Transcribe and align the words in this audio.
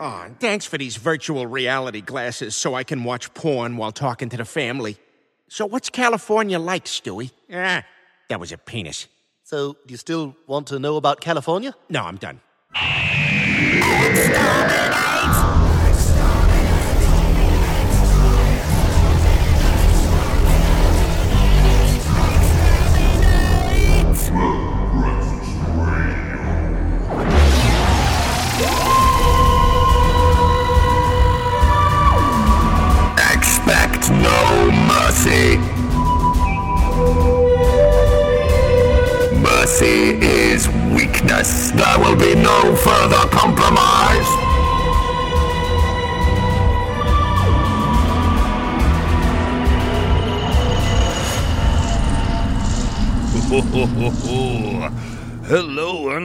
Oh, 0.00 0.22
and 0.24 0.38
thanks 0.38 0.64
for 0.64 0.78
these 0.78 0.96
virtual 0.96 1.46
reality 1.46 2.00
glasses 2.00 2.54
so 2.54 2.74
I 2.74 2.84
can 2.84 3.02
watch 3.02 3.34
porn 3.34 3.76
while 3.76 3.90
talking 3.90 4.28
to 4.28 4.36
the 4.36 4.44
family. 4.44 4.96
So, 5.48 5.66
what's 5.66 5.90
California 5.90 6.58
like, 6.58 6.84
Stewie? 6.84 7.32
Ah, 7.52 7.82
that 8.28 8.38
was 8.38 8.52
a 8.52 8.58
penis. 8.58 9.08
So, 9.42 9.72
do 9.72 9.92
you 9.92 9.96
still 9.96 10.36
want 10.46 10.68
to 10.68 10.78
know 10.78 10.96
about 10.96 11.20
California? 11.20 11.74
No, 11.88 12.04
I'm 12.04 12.16
done. 12.16 12.40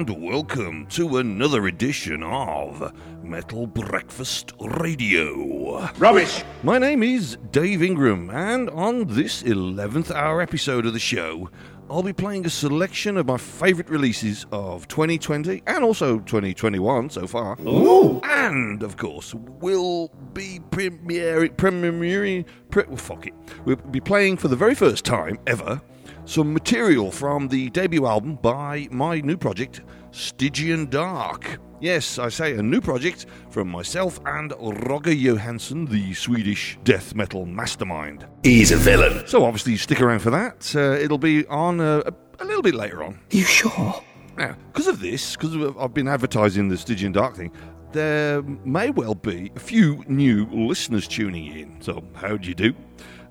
And 0.10 0.22
welcome 0.22 0.86
to 0.88 1.16
another 1.16 1.66
edition 1.66 2.24
of 2.24 2.92
Metal 3.24 3.66
Breakfast 3.66 4.52
Radio. 4.60 5.88
Rubbish! 5.98 6.44
My 6.62 6.78
name 6.78 7.04
is 7.04 7.38
Dave 7.52 7.82
Ingram, 7.82 8.30
and 8.30 8.70
on 8.72 9.06
this 9.08 9.44
11th 9.44 10.12
hour 10.12 10.42
episode 10.42 10.86
of 10.86 10.92
the 10.92 11.00
show, 11.00 11.50
I'll 11.90 12.04
be 12.04 12.12
playing 12.12 12.46
a 12.46 12.50
selection 12.50 13.16
of 13.16 13.28
my 13.28 13.38
favourite 13.38 13.90
releases 13.90 14.46
of 14.52 14.90
2020 14.90 15.64
and 15.68 15.86
also 15.86 16.20
2021 16.20 17.10
so 17.10 17.26
far. 17.26 17.58
Ooh! 17.62 18.20
And, 18.26 18.84
of 18.84 18.98
course, 18.98 19.34
we'll 19.34 20.10
be 20.34 20.60
premiering, 20.72 21.56
premiering, 21.56 22.46
pre- 22.72 22.84
well, 22.88 22.98
fuck 22.98 23.28
it. 23.28 23.34
We'll 23.64 23.78
be 23.78 24.02
playing 24.02 24.36
for 24.36 24.50
the 24.50 24.58
very 24.58 24.76
first 24.76 25.06
time 25.06 25.40
ever 25.48 25.82
some 26.26 26.54
material 26.54 27.12
from 27.12 27.48
the 27.48 27.70
debut 27.72 28.06
album 28.06 28.36
by 28.42 28.88
my 28.92 29.20
new 29.22 29.38
project, 29.38 29.82
Stygian 30.12 30.90
Dark. 30.90 31.60
Yes, 31.82 32.18
I 32.18 32.30
say 32.30 32.54
a 32.54 32.64
new 32.64 32.80
project 32.80 33.26
from 33.50 33.68
myself 33.68 34.20
and 34.26 34.54
Roger 34.88 35.14
Johansson, 35.14 35.86
the 35.86 36.14
Swedish 36.14 36.78
death 36.86 37.14
metal 37.14 37.46
mastermind. 37.46 38.26
He's 38.44 38.72
a 38.72 38.78
villain. 38.78 39.28
So 39.28 39.44
obviously 39.44 39.76
stick 39.76 40.00
around 40.02 40.20
for 40.20 40.30
that. 40.30 40.74
Uh, 40.76 40.94
it'll 40.94 41.18
be 41.18 41.46
on 41.48 41.82
uh, 41.82 42.04
a, 42.06 42.44
a 42.44 42.46
little 42.46 42.62
bit 42.62 42.76
later 42.76 43.04
on. 43.04 43.20
You 43.32 43.44
sure? 43.44 44.02
Now, 44.38 44.56
because 44.72 44.88
of 44.88 45.02
this, 45.02 45.36
because 45.36 45.76
I've 45.78 45.94
been 45.94 46.08
advertising 46.08 46.70
the 46.70 46.78
Stygian 46.78 47.12
Dark 47.12 47.36
thing, 47.36 47.52
there 47.92 48.42
may 48.42 48.90
well 48.90 49.14
be 49.16 49.52
a 49.56 49.60
few 49.60 50.04
new 50.08 50.48
listeners 50.52 51.08
tuning 51.08 51.46
in. 51.48 51.82
So 51.82 52.04
how 52.16 52.38
do 52.38 52.48
you 52.48 52.56
do? 52.56 52.74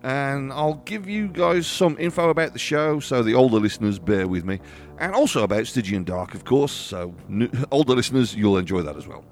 And 0.03 0.53
I'll 0.53 0.83
give 0.85 1.09
you 1.09 1.29
guys 1.29 1.67
some 1.67 1.97
info 1.99 2.29
about 2.31 2.53
the 2.53 2.59
show, 2.59 2.99
so 2.99 3.23
the 3.23 3.35
older 3.35 3.61
listeners 3.61 4.01
bear 4.01 4.27
with 4.27 4.45
me, 4.45 4.61
and 4.99 5.15
also 5.15 5.45
about 5.45 5.67
Stygian 5.67 6.03
Dark, 6.03 6.35
of 6.35 6.45
course. 6.45 6.73
So 6.73 7.15
new, 7.29 7.49
older 7.71 7.95
listeners, 7.95 8.35
you'll 8.35 8.59
enjoy 8.59 8.83
that 8.83 8.97
as 8.97 9.07
well. 9.07 9.25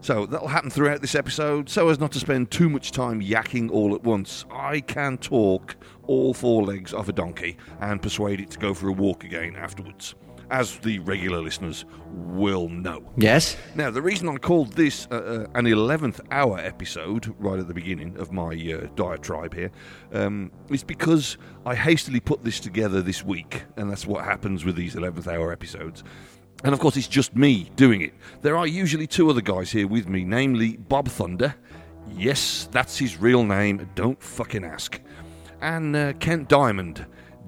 So 0.00 0.26
that'll 0.26 0.48
happen 0.48 0.70
throughout 0.70 1.00
this 1.00 1.14
episode, 1.14 1.68
so 1.68 1.88
as 1.88 1.98
not 1.98 2.12
to 2.12 2.20
spend 2.20 2.50
too 2.50 2.68
much 2.68 2.92
time 2.92 3.20
yakking 3.20 3.70
all 3.70 3.94
at 3.94 4.02
once. 4.02 4.44
I 4.52 4.80
can 4.80 5.18
talk 5.18 5.76
all 6.06 6.34
four 6.34 6.64
legs 6.64 6.92
of 6.92 7.08
a 7.08 7.12
donkey 7.12 7.56
and 7.80 8.00
persuade 8.02 8.40
it 8.40 8.50
to 8.50 8.58
go 8.58 8.74
for 8.74 8.88
a 8.88 8.92
walk 8.92 9.24
again 9.24 9.56
afterwards, 9.56 10.14
as 10.50 10.78
the 10.78 10.98
regular 11.00 11.40
listeners 11.40 11.84
will 12.12 12.68
know. 12.68 13.02
Yes? 13.16 13.56
Now, 13.74 13.90
the 13.90 14.02
reason 14.02 14.28
I 14.28 14.36
called 14.36 14.72
this 14.72 15.08
uh, 15.10 15.14
uh, 15.14 15.58
an 15.58 15.66
11th 15.66 16.20
hour 16.30 16.58
episode 16.58 17.34
right 17.38 17.58
at 17.58 17.68
the 17.68 17.74
beginning 17.74 18.16
of 18.18 18.32
my 18.32 18.52
uh, 18.54 18.86
diatribe 18.94 19.54
here 19.54 19.70
um, 20.12 20.50
is 20.70 20.84
because 20.84 21.38
I 21.64 21.74
hastily 21.74 22.20
put 22.20 22.44
this 22.44 22.60
together 22.60 23.02
this 23.02 23.24
week, 23.24 23.64
and 23.76 23.90
that's 23.90 24.06
what 24.06 24.24
happens 24.24 24.64
with 24.64 24.76
these 24.76 24.94
11th 24.94 25.26
hour 25.26 25.52
episodes. 25.52 26.04
And 26.64 26.72
of 26.72 26.80
course, 26.80 26.96
it's 26.96 27.08
just 27.08 27.36
me 27.36 27.70
doing 27.76 28.00
it. 28.00 28.14
There 28.42 28.56
are 28.56 28.66
usually 28.66 29.06
two 29.06 29.28
other 29.28 29.42
guys 29.42 29.70
here 29.70 29.86
with 29.86 30.08
me, 30.08 30.24
namely 30.24 30.76
Bob 30.76 31.08
Thunder. 31.08 31.54
Yes, 32.10 32.68
that's 32.70 32.96
his 32.96 33.18
real 33.18 33.44
name, 33.44 33.88
don't 33.94 34.22
fucking 34.22 34.64
ask. 34.64 35.00
And 35.60 35.94
uh, 35.94 36.12
Kent 36.14 36.48
Diamond, 36.48 37.04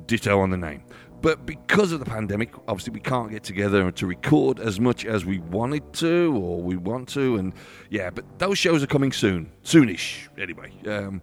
ditto 0.06 0.40
on 0.40 0.50
the 0.50 0.56
name. 0.56 0.82
But 1.20 1.46
because 1.46 1.92
of 1.92 1.98
the 1.98 2.06
pandemic, 2.06 2.54
obviously 2.68 2.92
we 2.92 3.00
can't 3.00 3.30
get 3.30 3.42
together 3.42 3.90
to 3.90 4.06
record 4.06 4.60
as 4.60 4.78
much 4.78 5.04
as 5.04 5.24
we 5.24 5.38
wanted 5.38 5.92
to 5.94 6.38
or 6.40 6.62
we 6.62 6.76
want 6.76 7.08
to. 7.10 7.36
And 7.36 7.52
yeah, 7.90 8.10
but 8.10 8.24
those 8.38 8.58
shows 8.58 8.82
are 8.82 8.86
coming 8.86 9.12
soon. 9.12 9.50
Soonish, 9.64 10.28
anyway. 10.38 10.72
Um, 10.86 11.20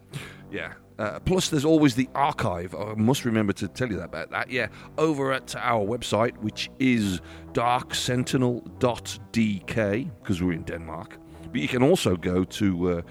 yeah. 0.51 0.73
Uh, 0.97 1.19
plus, 1.19 1.49
there's 1.49 1.65
always 1.65 1.93
the 1.95 2.07
archive. 2.15 2.73
I 2.73 2.93
must 2.93 3.25
remember 3.25 3.51
to 3.53 3.67
tell 3.67 3.89
you 3.89 3.97
that 3.97 4.05
about 4.05 4.31
that. 4.31 4.49
Yeah, 4.49 4.67
over 4.97 5.33
at 5.33 5.53
our 5.57 5.85
website, 5.85 6.37
which 6.37 6.71
is 6.79 7.19
darksentinel.dk, 7.51 10.11
because 10.21 10.41
we're 10.41 10.53
in 10.53 10.63
Denmark. 10.63 11.17
But 11.51 11.59
you 11.59 11.67
can 11.67 11.83
also 11.83 12.15
go 12.15 12.45
to 12.45 12.91
uh, 12.91 13.01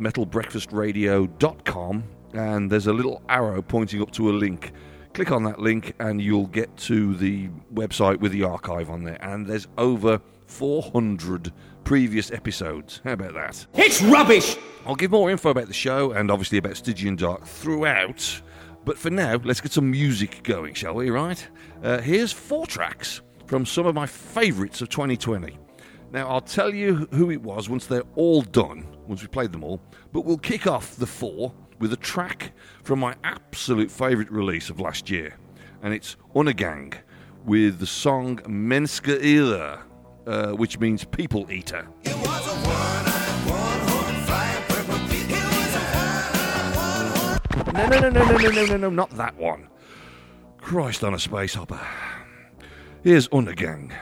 metalbreakfastradio.com, 0.00 2.04
and 2.32 2.70
there's 2.70 2.86
a 2.86 2.94
little 2.94 3.20
arrow 3.28 3.60
pointing 3.60 4.00
up 4.00 4.10
to 4.12 4.30
a 4.30 4.32
link 4.32 4.72
click 5.18 5.32
on 5.32 5.42
that 5.42 5.58
link 5.58 5.94
and 5.98 6.22
you'll 6.22 6.46
get 6.46 6.76
to 6.76 7.16
the 7.16 7.48
website 7.74 8.20
with 8.20 8.30
the 8.30 8.44
archive 8.44 8.88
on 8.88 9.02
there. 9.02 9.18
And 9.20 9.48
there's 9.48 9.66
over 9.76 10.20
400 10.46 11.52
previous 11.82 12.30
episodes. 12.30 13.00
How 13.02 13.14
about 13.14 13.34
that? 13.34 13.66
It's 13.74 14.00
rubbish! 14.00 14.56
I'll 14.86 14.94
give 14.94 15.10
more 15.10 15.28
info 15.28 15.50
about 15.50 15.66
the 15.66 15.74
show 15.74 16.12
and 16.12 16.30
obviously 16.30 16.58
about 16.58 16.76
Stygian 16.76 17.16
Dark 17.16 17.44
throughout. 17.44 18.42
But 18.84 18.96
for 18.96 19.10
now, 19.10 19.40
let's 19.42 19.60
get 19.60 19.72
some 19.72 19.90
music 19.90 20.44
going, 20.44 20.74
shall 20.74 20.94
we, 20.94 21.10
right? 21.10 21.44
Uh, 21.82 21.98
here's 21.98 22.30
four 22.30 22.64
tracks 22.64 23.20
from 23.46 23.66
some 23.66 23.86
of 23.86 23.96
my 23.96 24.06
favourites 24.06 24.80
of 24.82 24.88
2020. 24.88 25.58
Now, 26.12 26.28
I'll 26.28 26.40
tell 26.40 26.72
you 26.72 27.08
who 27.10 27.32
it 27.32 27.42
was 27.42 27.68
once 27.68 27.86
they're 27.86 28.04
all 28.14 28.42
done, 28.42 28.86
once 29.08 29.20
we 29.20 29.26
played 29.26 29.50
them 29.50 29.64
all, 29.64 29.80
but 30.12 30.24
we'll 30.24 30.38
kick 30.38 30.68
off 30.68 30.94
the 30.94 31.08
four 31.08 31.52
with 31.78 31.92
a 31.92 31.96
track 31.96 32.52
from 32.82 32.98
my 32.98 33.14
absolute 33.24 33.90
favourite 33.90 34.30
release 34.30 34.70
of 34.70 34.80
last 34.80 35.10
year, 35.10 35.36
and 35.82 35.94
it's 35.94 36.16
Undergang 36.34 36.94
with 37.44 37.78
the 37.78 37.86
song 37.86 38.38
Menneskeæder, 38.38 39.80
uh, 40.26 40.52
which 40.52 40.78
means 40.78 41.04
people 41.04 41.50
eater. 41.50 41.86
No, 47.74 47.86
no, 47.88 48.00
no, 48.00 48.10
no, 48.10 48.24
no, 48.24 48.36
no, 48.36 48.50
no, 48.50 48.66
no, 48.66 48.76
no, 48.76 48.90
not 48.90 49.10
that 49.10 49.36
one. 49.36 49.68
Christ 50.58 51.04
on 51.04 51.14
a 51.14 51.18
space 51.18 51.54
hopper. 51.54 51.80
Here's 53.04 53.28
Undergang. 53.28 53.92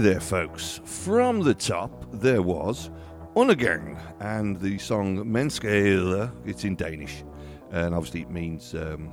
There, 0.00 0.20
folks. 0.20 0.80
From 0.84 1.40
the 1.40 1.54
top, 1.54 2.06
there 2.12 2.42
was 2.42 2.90
Undergang 3.36 4.00
and 4.20 4.58
the 4.58 4.78
song 4.78 5.18
Menneskeæder. 5.18 6.32
It's 6.46 6.64
in 6.64 6.74
Danish, 6.74 7.22
and 7.70 7.94
obviously 7.94 8.22
it 8.22 8.30
means 8.30 8.74
um, 8.74 9.12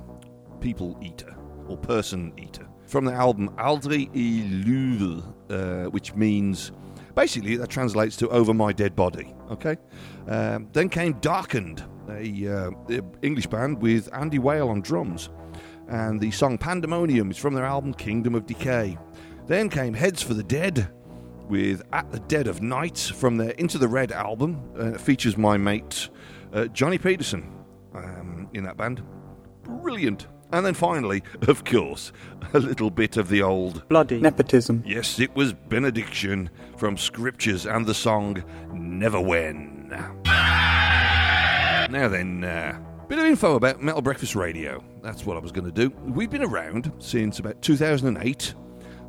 people 0.60 0.98
eater 1.02 1.34
or 1.68 1.76
person 1.76 2.32
eater. 2.38 2.66
From 2.86 3.04
the 3.04 3.12
album 3.12 3.54
Aldrig 3.58 4.08
i 4.14 5.52
uh, 5.52 5.84
which 5.90 6.14
means 6.14 6.72
basically 7.14 7.56
that 7.56 7.68
translates 7.68 8.16
to 8.16 8.28
Over 8.30 8.54
My 8.54 8.72
Dead 8.72 8.96
Body. 8.96 9.34
Okay. 9.50 9.76
Um, 10.26 10.68
then 10.72 10.88
came 10.88 11.14
Darkened, 11.20 11.84
a 12.08 12.48
uh, 12.48 12.70
English 13.22 13.46
band 13.48 13.82
with 13.82 14.08
Andy 14.14 14.38
Whale 14.38 14.70
on 14.70 14.80
drums, 14.80 15.28
and 15.88 16.20
the 16.20 16.30
song 16.30 16.56
Pandemonium 16.56 17.30
is 17.30 17.36
from 17.36 17.54
their 17.54 17.64
album 17.66 17.92
Kingdom 17.92 18.34
of 18.34 18.46
Decay. 18.46 18.96
Then 19.48 19.70
came 19.70 19.94
Heads 19.94 20.22
for 20.22 20.34
the 20.34 20.42
Dead 20.42 20.90
with 21.48 21.82
At 21.94 22.12
the 22.12 22.20
Dead 22.20 22.48
of 22.48 22.60
Night 22.60 22.98
from 22.98 23.38
their 23.38 23.52
Into 23.52 23.78
the 23.78 23.88
Red 23.88 24.12
album. 24.12 24.62
Uh, 24.78 24.92
it 24.92 25.00
features 25.00 25.38
my 25.38 25.56
mate 25.56 26.10
uh, 26.52 26.66
Jonny 26.66 26.98
Pettersson 26.98 27.50
um, 27.94 28.50
in 28.52 28.62
that 28.64 28.76
band. 28.76 29.02
Brilliant. 29.62 30.26
And 30.52 30.66
then 30.66 30.74
finally, 30.74 31.22
of 31.48 31.64
course, 31.64 32.12
a 32.52 32.58
little 32.58 32.90
bit 32.90 33.16
of 33.16 33.30
the 33.30 33.40
old. 33.40 33.88
Bloody 33.88 34.20
nepotism. 34.20 34.82
Yes, 34.86 35.18
it 35.18 35.34
was 35.34 35.54
Benediction 35.54 36.50
from 36.76 36.98
Scriptures 36.98 37.64
and 37.64 37.86
the 37.86 37.94
song 37.94 38.44
Never 38.70 39.18
When. 39.18 39.88
Now 41.90 42.06
then, 42.08 42.44
uh, 42.44 42.78
bit 43.08 43.18
of 43.18 43.24
info 43.24 43.54
about 43.54 43.82
Metal 43.82 44.02
Breakfast 44.02 44.36
Radio. 44.36 44.84
That's 45.02 45.24
what 45.24 45.38
I 45.38 45.40
was 45.40 45.52
going 45.52 45.64
to 45.64 45.72
do. 45.72 45.88
We've 46.04 46.28
been 46.28 46.44
around 46.44 46.92
since 46.98 47.38
about 47.38 47.62
2008. 47.62 48.54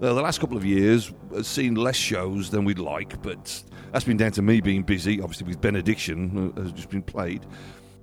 Uh, 0.02 0.14
the 0.14 0.22
last 0.22 0.40
couple 0.40 0.56
of 0.56 0.64
years 0.64 1.12
has 1.34 1.46
seen 1.46 1.76
less 1.76 1.98
shows 1.98 2.50
than 2.50 2.64
we'd 2.64 2.80
like, 2.80 3.22
but 3.22 3.62
that's 3.92 4.06
been 4.06 4.16
down 4.16 4.32
to 4.32 4.42
me 4.42 4.62
being 4.62 4.82
busy, 4.82 5.22
obviously 5.22 5.46
with 5.46 5.60
Benediction, 5.60 6.54
uh, 6.56 6.62
has 6.62 6.72
just 6.72 6.90
been 6.90 7.02
played. 7.04 7.46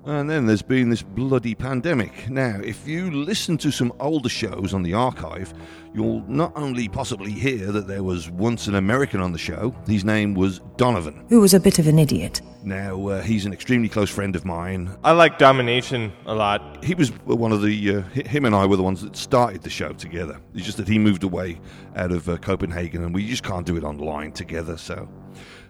And 0.07 0.31
then 0.31 0.47
there's 0.47 0.63
been 0.63 0.89
this 0.89 1.03
bloody 1.03 1.57
pandemic. 1.57 2.31
Now, 2.31 2.61
if 2.63 2.87
you 2.87 3.11
listen 3.11 3.59
to 3.59 3.73
some 3.73 3.93
older 3.99 4.29
shows 4.29 4.73
on 4.73 4.85
the 4.85 4.95
archive, 4.95 5.53
you'll 5.95 6.23
not 6.29 6.53
only 6.55 6.87
possibly 6.87 7.33
hear 7.33 7.73
that 7.73 7.89
there 7.89 8.05
was 8.05 8.31
once 8.31 8.69
an 8.69 8.77
American 8.77 9.21
on 9.21 9.33
the 9.33 9.39
show, 9.39 9.75
his 9.89 10.05
name 10.05 10.35
was 10.35 10.61
Donovan. 10.77 11.25
Who 11.29 11.41
was 11.41 11.55
a 11.55 11.59
bit 11.61 11.81
of 11.81 11.89
an 11.89 11.99
idiot. 11.99 12.41
Now, 12.63 13.09
uh, 13.09 13.23
he's 13.23 13.47
an 13.47 13.53
extremely 13.53 13.89
close 13.89 14.09
friend 14.09 14.37
of 14.37 14.45
mine. 14.45 14.97
I 15.03 15.11
like 15.11 15.39
Domination 15.39 16.13
a 16.27 16.35
lot. 16.37 16.85
He 16.85 16.95
was 16.95 17.11
one 17.25 17.51
of 17.51 17.63
the, 17.63 17.97
uh, 17.97 18.03
him 18.03 18.45
and 18.45 18.55
I 18.55 18.65
were 18.65 18.77
the 18.77 18.85
ones 18.85 19.03
that 19.03 19.17
started 19.17 19.65
the 19.65 19.71
show 19.71 19.93
together. 19.93 20.41
It's 20.55 20.65
just 20.65 20.79
that 20.79 20.87
he 20.87 21.01
moved 21.01 21.25
away 21.25 21.61
out 21.97 22.13
of 22.13 22.29
uh, 22.29 22.37
Copenhagen 22.37 23.03
and 23.03 23.13
we 23.13 23.27
just 23.27 23.43
can't 23.43 23.67
do 23.67 23.77
it 23.77 23.83
online 23.83 24.31
together, 24.31 24.77
so. 24.77 25.09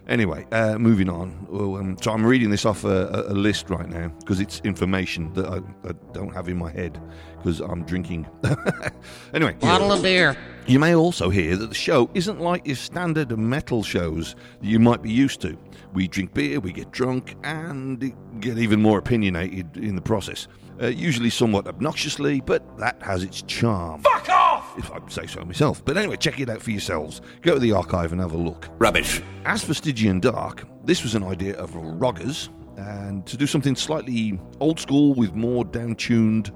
Anyway, 0.07 0.45
uh, 0.53 0.77
moving 0.77 1.09
on. 1.09 1.45
Well, 1.49 1.75
um, 1.75 1.97
so 2.01 2.11
I'm 2.11 2.25
reading 2.25 2.49
this 2.49 2.65
off 2.65 2.85
a, 2.85 3.25
a 3.27 3.33
list 3.33 3.69
right 3.69 3.89
now 3.89 4.07
because 4.19 4.39
it's 4.39 4.61
information 4.61 5.33
that 5.33 5.45
I, 5.45 5.57
I, 5.87 5.91
don't 6.13 6.33
have 6.33 6.47
in 6.47 6.57
my 6.57 6.71
head 6.71 7.01
because 7.37 7.59
I'm 7.59 7.83
drinking. 7.83 8.25
anyway, 9.33 9.53
bottle 9.59 9.91
of 9.91 10.01
beer. 10.01 10.37
You 10.65 10.79
may 10.79 10.95
also 10.95 11.29
hear 11.29 11.57
that 11.57 11.67
the 11.67 11.75
show 11.75 12.09
isn't 12.13 12.39
like 12.39 12.65
your 12.65 12.77
standard 12.77 13.37
metal 13.37 13.83
shows 13.83 14.35
that 14.61 14.67
you 14.67 14.79
might 14.79 15.01
be 15.01 15.11
used 15.11 15.41
to. 15.41 15.57
We 15.93 16.07
drink 16.07 16.33
beer, 16.33 16.61
we 16.61 16.71
get 16.71 16.91
drunk, 16.91 17.35
and 17.43 18.13
get 18.39 18.57
even 18.57 18.81
more 18.81 18.99
opinionated 18.99 19.75
in 19.75 19.95
the 19.95 20.01
process. 20.01 20.47
Uh, 20.81 20.87
usually 20.87 21.29
somewhat 21.29 21.65
obnoxiously, 21.65 22.39
but 22.39 22.77
that 22.77 23.01
has 23.01 23.23
its 23.23 23.41
charm. 23.41 24.01
Fuck 24.01 24.29
off! 24.29 24.77
If 24.77 24.91
I 24.91 24.99
say 25.09 25.25
so 25.25 25.43
myself. 25.43 25.83
But 25.83 25.97
anyway, 25.97 26.17
check 26.17 26.39
it 26.39 26.49
out 26.49 26.61
for 26.61 26.71
yourselves. 26.71 27.21
Go 27.41 27.55
to 27.55 27.59
the 27.59 27.71
archive 27.71 28.11
and 28.11 28.21
have 28.21 28.33
a 28.33 28.37
look. 28.37 28.69
Rubbish. 28.77 29.21
As 29.45 29.63
for 29.63 29.73
Stygian 29.73 30.19
Dark, 30.19 30.65
this 30.85 31.01
was 31.01 31.15
an 31.15 31.23
idea 31.23 31.55
of 31.55 31.71
Rogga's, 31.71 32.49
and 32.77 33.25
to 33.25 33.37
do 33.37 33.47
something 33.47 33.75
slightly 33.75 34.39
old 34.59 34.79
school 34.79 35.15
with 35.15 35.33
more 35.33 35.65
down 35.65 35.95
tuned 35.95 36.51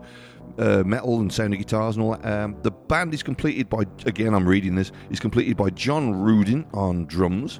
uh, 0.59 0.83
metal 0.85 1.19
and 1.19 1.31
sounding 1.31 1.59
guitars 1.59 1.95
and 1.95 2.05
all 2.05 2.15
that. 2.15 2.25
Um, 2.25 2.57
the 2.61 2.71
band 2.71 3.13
is 3.13 3.23
completed 3.23 3.69
by, 3.69 3.83
again, 4.05 4.33
I'm 4.33 4.47
reading 4.47 4.75
this, 4.75 4.91
is 5.09 5.19
completed 5.19 5.57
by 5.57 5.71
Jon 5.71 6.13
Rudin 6.13 6.67
on 6.73 7.05
drums. 7.05 7.57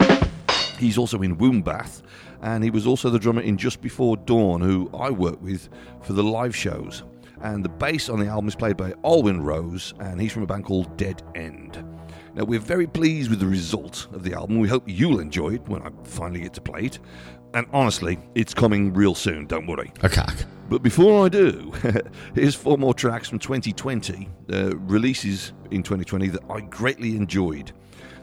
He's 0.82 0.98
also 0.98 1.22
in 1.22 1.38
Wombbath, 1.38 2.02
and 2.42 2.64
he 2.64 2.72
was 2.72 2.88
also 2.88 3.12
the 3.12 3.20
drummer 3.20 3.42
in 3.42 3.56
Just 3.56 3.82
Before 3.82 4.18
Dawn, 4.18 4.62
who 4.62 4.90
I 4.96 5.12
work 5.12 5.40
with 5.40 5.70
for 6.02 6.14
the 6.14 6.24
live 6.24 6.56
shows. 6.56 7.04
And 7.42 7.64
the 7.64 7.70
bass 7.70 8.10
on 8.10 8.20
the 8.20 8.26
album 8.26 8.48
is 8.48 8.56
played 8.56 8.78
by 8.78 8.96
Alwyn 9.04 9.42
Rose, 9.42 9.94
and 10.00 10.20
he's 10.20 10.32
from 10.32 10.42
a 10.42 10.48
band 10.48 10.66
called 10.66 10.98
Dead 10.98 11.22
End. 11.36 11.86
Now, 12.34 12.46
we're 12.46 12.60
very 12.60 12.88
pleased 12.88 13.30
with 13.30 13.40
the 13.40 13.46
result 13.46 14.08
of 14.12 14.24
the 14.24 14.34
album. 14.34 14.58
We 14.58 14.70
hope 14.70 14.84
you'll 14.88 15.20
enjoy 15.20 15.54
it 15.54 15.68
when 15.68 15.84
I 15.84 15.92
finally 16.04 16.42
get 16.42 16.54
to 16.56 16.62
play 16.62 16.86
it. 16.86 16.98
And 17.54 17.68
honestly, 17.74 18.18
it's 18.34 18.56
coming 18.56 18.92
real 18.92 19.14
soon, 19.14 19.46
don't 19.46 19.68
worry. 19.68 19.92
Cock. 20.00 20.36
But 20.68 20.82
before 20.82 21.24
I 21.24 21.30
do, 21.30 21.72
here's 22.34 22.56
four 22.56 22.80
more 22.80 22.96
tracks 22.96 23.30
from 23.30 23.38
2020, 23.38 24.28
uh, 24.52 24.76
releases 24.78 25.54
in 25.70 25.84
2020 25.84 26.30
that 26.30 26.42
I 26.50 26.62
greatly 26.62 27.16
enjoyed. 27.18 27.72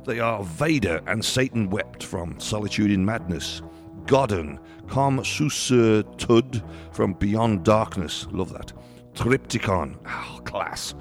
They 0.09 0.21
are 0.21 0.43
Vader 0.43 1.03
and 1.07 1.23
Satan 1.23 1.69
Wept 1.69 2.03
from 2.03 2.41
Solitude 2.41 2.91
in 2.91 3.05
Madness, 3.05 3.61
Godden, 4.07 4.59
Com 4.87 5.19
Susur 5.19 6.03
Tud 6.17 6.63
from 6.93 7.13
Beyond 7.13 7.63
Darkness, 7.63 8.27
love 8.31 8.51
that, 8.55 8.73
Triptykon, 9.13 9.99
oh, 10.07 10.41
class, 10.47 10.95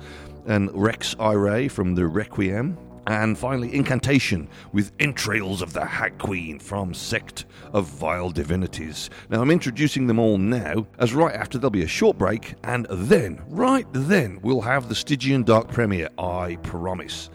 and 0.45 0.69
Rex 0.73 1.15
Irae 1.21 1.69
from 1.69 1.95
the 1.95 2.05
Requiem, 2.05 2.77
and 3.07 3.37
finally 3.37 3.73
Incantation 3.73 4.49
with 4.73 4.91
Entrails 4.99 5.61
of 5.61 5.71
the 5.71 5.85
Hag 5.85 6.17
Queen 6.17 6.59
from 6.59 6.93
Sect 6.93 7.45
of 7.71 7.85
Vile 7.85 8.31
Divinities. 8.31 9.09
Now 9.29 9.39
I'm 9.39 9.51
introducing 9.51 10.07
them 10.07 10.19
all 10.19 10.37
now, 10.37 10.85
as 10.99 11.13
right 11.13 11.33
after 11.33 11.57
there'll 11.57 11.69
be 11.69 11.83
a 11.83 11.87
short 11.87 12.17
break, 12.17 12.55
and 12.65 12.85
then, 12.89 13.41
right 13.47 13.87
then, 13.93 14.41
we'll 14.41 14.59
have 14.59 14.89
the 14.89 14.95
Stygian 14.95 15.43
Dark 15.43 15.69
premiere, 15.69 16.09
I 16.17 16.57
promise. 16.57 17.29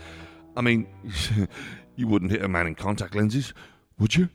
I 0.56 0.60
mean, 0.60 0.86
you 1.96 2.06
wouldn't 2.06 2.30
hit 2.30 2.42
a 2.42 2.48
man 2.48 2.66
in 2.66 2.74
contact 2.74 3.14
lenses, 3.14 3.54
would 3.98 4.16
you? 4.16 4.28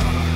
Innocence 0.00 0.29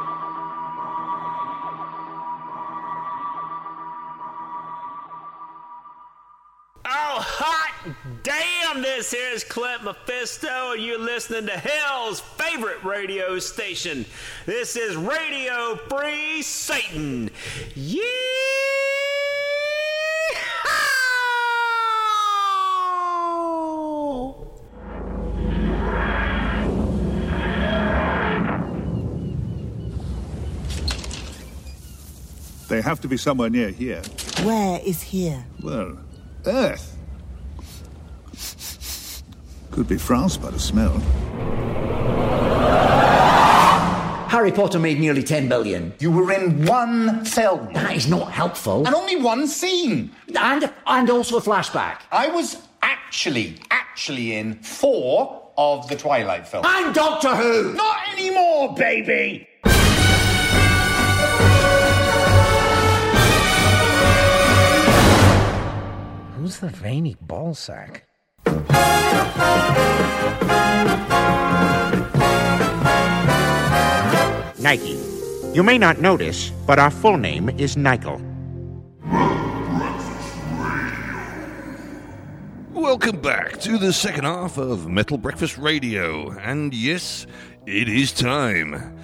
Damn! 8.82 8.98
This 8.98 9.12
here's 9.12 9.44
Clint 9.44 9.84
Mephisto, 9.84 10.74
and 10.74 10.82
you're 10.82 11.00
listening 11.00 11.46
to 11.48 11.58
Hell's 11.58 12.20
favorite 12.20 12.84
radio 12.84 13.40
station. 13.40 14.06
This 14.46 14.76
is 14.76 14.96
Radio 14.96 15.76
Free 15.76 16.42
Satan. 16.42 17.30
Yeah! 17.76 18.02
They 32.68 32.82
have 32.82 33.02
to 33.02 33.08
be 33.08 33.18
somewhere 33.18 33.50
near 33.50 33.70
here. 33.70 34.04
Where 34.44 34.80
is 34.86 35.02
here? 35.02 35.44
Well, 35.64 35.98
Earth. 36.46 36.99
Could 39.72 39.88
be 39.88 39.98
France 39.98 40.38
by 40.38 40.50
the 40.50 40.60
smell. 40.60 41.00
Harry 44.30 44.52
Potter 44.52 44.80
made 44.80 45.00
nearly 45.00 45.24
10 45.24 45.50
billion. 45.50 45.92
You 46.00 46.12
were 46.12 46.32
in 46.32 46.66
one 46.66 47.26
film. 47.26 47.74
That 47.74 47.96
is 47.96 48.08
not 48.08 48.32
helpful. 48.32 48.86
And 48.86 48.96
only 48.96 49.16
one 49.16 49.48
scene. 49.48 50.12
And, 50.36 50.72
and 50.86 51.10
also 51.10 51.38
a 51.38 51.42
flashback. 51.42 52.02
I 52.12 52.28
was 52.28 52.62
actually, 52.82 53.58
actually 53.72 54.36
in 54.36 54.56
four 54.62 55.52
of 55.58 55.90
the 55.90 55.96
Twilight 55.96 56.48
films. 56.48 56.68
And 56.70 56.94
Doctor 56.94 57.36
Who! 57.36 57.74
Not 57.74 57.98
anymore, 58.14 58.76
baby! 58.76 59.48
Who's 66.38 66.60
the 66.60 66.70
veiny 66.70 67.16
ballsack? 67.16 68.02
Nike. 74.60 75.00
You 75.54 75.64
may 75.64 75.78
not 75.78 76.00
notice, 76.00 76.52
but 76.68 76.78
our 76.78 76.92
full 76.92 77.18
name 77.18 77.50
is 77.50 77.76
Nikel. 77.76 78.22
Welcome 82.72 83.20
back 83.22 83.60
to 83.62 83.78
the 83.78 83.92
second 83.92 84.26
half 84.26 84.58
of 84.58 84.88
Metal 84.88 85.18
Breakfast 85.18 85.58
Radio. 85.58 86.32
And 86.40 86.74
yes, 86.74 87.26
it 87.66 87.90
is 87.90 88.12
time. 88.12 88.96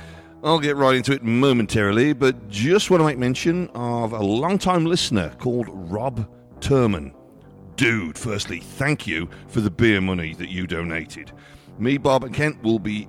I'll 0.44 0.60
get 0.60 0.76
right 0.76 0.96
into 0.96 1.14
it 1.14 1.24
momentarily, 1.24 2.14
but 2.14 2.48
just 2.48 2.92
want 2.92 3.02
to 3.02 3.06
make 3.06 3.18
mention 3.18 3.68
of 3.70 4.14
a 4.14 4.22
long-time 4.22 4.86
listener 4.86 5.34
called 5.40 5.68
Rob 5.70 6.30
Turman. 6.60 7.12
Dude, 7.76 8.18
firstly, 8.18 8.60
thank 8.60 9.06
you 9.06 9.30
for 9.50 9.60
the 9.60 9.70
beer 9.70 10.00
money 10.00 10.34
that 10.36 10.50
you 10.50 10.66
donated. 10.66 11.32
Me, 11.78 11.98
Bob, 11.98 12.24
and 12.24 12.34
Kent 12.34 12.64
will 12.64 12.80
be 12.80 13.06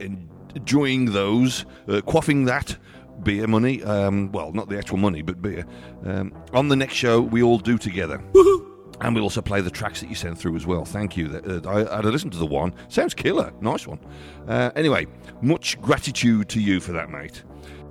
enjoying 0.54 1.04
those, 1.06 1.64
uh, 1.88 2.00
quaffing 2.00 2.46
that 2.46 2.76
beer 3.22 3.46
money. 3.46 3.82
Um, 3.84 4.32
well, 4.32 4.52
not 4.52 4.68
the 4.68 4.76
actual 4.76 4.96
money, 4.96 5.22
but 5.22 5.40
beer. 5.40 5.64
Um, 6.04 6.32
on 6.52 6.68
the 6.68 6.76
next 6.76 6.94
show, 6.94 7.20
we 7.20 7.42
all 7.44 7.58
do 7.58 7.78
together. 7.78 8.20
And 9.00 9.14
we'll 9.14 9.24
also 9.24 9.42
play 9.42 9.60
the 9.60 9.70
tracks 9.70 10.00
that 10.00 10.08
you 10.08 10.14
sent 10.14 10.38
through 10.38 10.56
as 10.56 10.66
well. 10.66 10.84
Thank 10.84 11.16
you. 11.16 11.28
Uh, 11.28 11.68
I, 11.68 11.92
I 11.92 11.96
had 11.96 12.04
a 12.06 12.10
listen 12.10 12.30
to 12.30 12.38
the 12.38 12.46
one. 12.46 12.74
Sounds 12.88 13.14
killer. 13.14 13.52
Nice 13.60 13.86
one. 13.86 14.00
Uh, 14.48 14.70
anyway, 14.74 15.06
much 15.42 15.80
gratitude 15.80 16.48
to 16.48 16.60
you 16.60 16.80
for 16.80 16.92
that, 16.92 17.10
mate. 17.10 17.44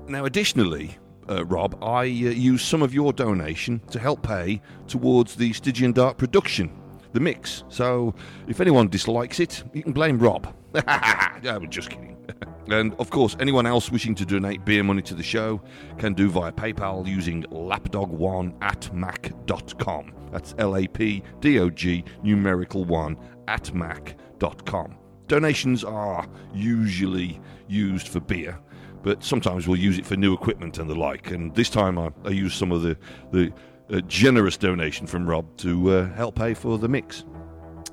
Now, 0.08 0.26
additionally, 0.26 0.98
uh, 1.30 1.46
Rob, 1.46 1.78
I 1.84 2.02
uh, 2.02 2.06
used 2.06 2.66
some 2.66 2.82
of 2.82 2.94
your 2.94 3.14
donation 3.14 3.82
to 3.92 4.00
help 4.00 4.22
pay 4.22 4.62
towards 4.88 5.36
the 5.36 5.54
Stygian 5.54 5.92
Dark 5.92 6.18
production, 6.18 6.72
the 7.14 7.20
mix. 7.20 7.64
So, 7.70 8.14
if 8.48 8.62
anyone 8.62 8.88
dislikes 8.88 9.40
it, 9.40 9.64
you 9.74 9.84
can 9.84 9.94
blame 9.94 10.20
Rob. 10.20 10.54
I'm 10.88 11.70
just 11.70 11.90
kidding. 11.90 12.18
and 12.68 12.94
of 12.96 13.10
course, 13.10 13.36
anyone 13.40 13.66
else 13.66 13.92
wishing 13.92 14.16
to 14.16 14.26
donate 14.26 14.66
beer 14.66 14.84
money 14.84 15.02
to 15.04 15.16
the 15.16 15.24
show 15.24 15.62
can 15.98 16.14
do 16.14 16.30
via 16.30 16.52
PayPal 16.52 17.08
using 17.08 17.44
lapdog1 17.44 18.56
at 18.62 18.94
mac.com. 18.94 20.14
That's 20.32 20.54
L 20.58 20.76
A 20.76 20.88
P 20.88 21.24
D 21.40 21.60
O 21.60 21.70
G 21.70 22.04
numerical 22.24 22.84
1 22.86 23.18
at 23.48 23.74
mac.com. 23.74 24.98
Donations 25.28 25.84
are 25.84 26.28
usually 26.54 27.40
used 27.68 28.08
for 28.10 28.20
beer, 28.20 28.60
but 29.06 29.24
sometimes 29.24 29.68
we'll 29.68 29.80
use 29.80 30.00
it 30.00 30.06
for 30.06 30.16
new 30.16 30.34
equipment 30.34 30.80
and 30.80 30.90
the 30.90 30.96
like. 30.96 31.30
And 31.30 31.54
this 31.54 31.70
time 31.70 32.00
I, 32.00 32.10
I 32.26 32.30
used 32.30 32.58
some 32.58 32.72
of 32.72 32.82
the, 32.82 32.98
the 33.32 33.54
uh, 33.92 34.02
generous 34.08 34.58
donation 34.58 35.06
from 35.06 35.28
Rob 35.28 35.46
to 35.58 35.92
uh, 35.92 36.14
help 36.16 36.34
pay 36.36 36.56
for 36.56 36.80
the 36.80 36.88
mix. 36.88 37.24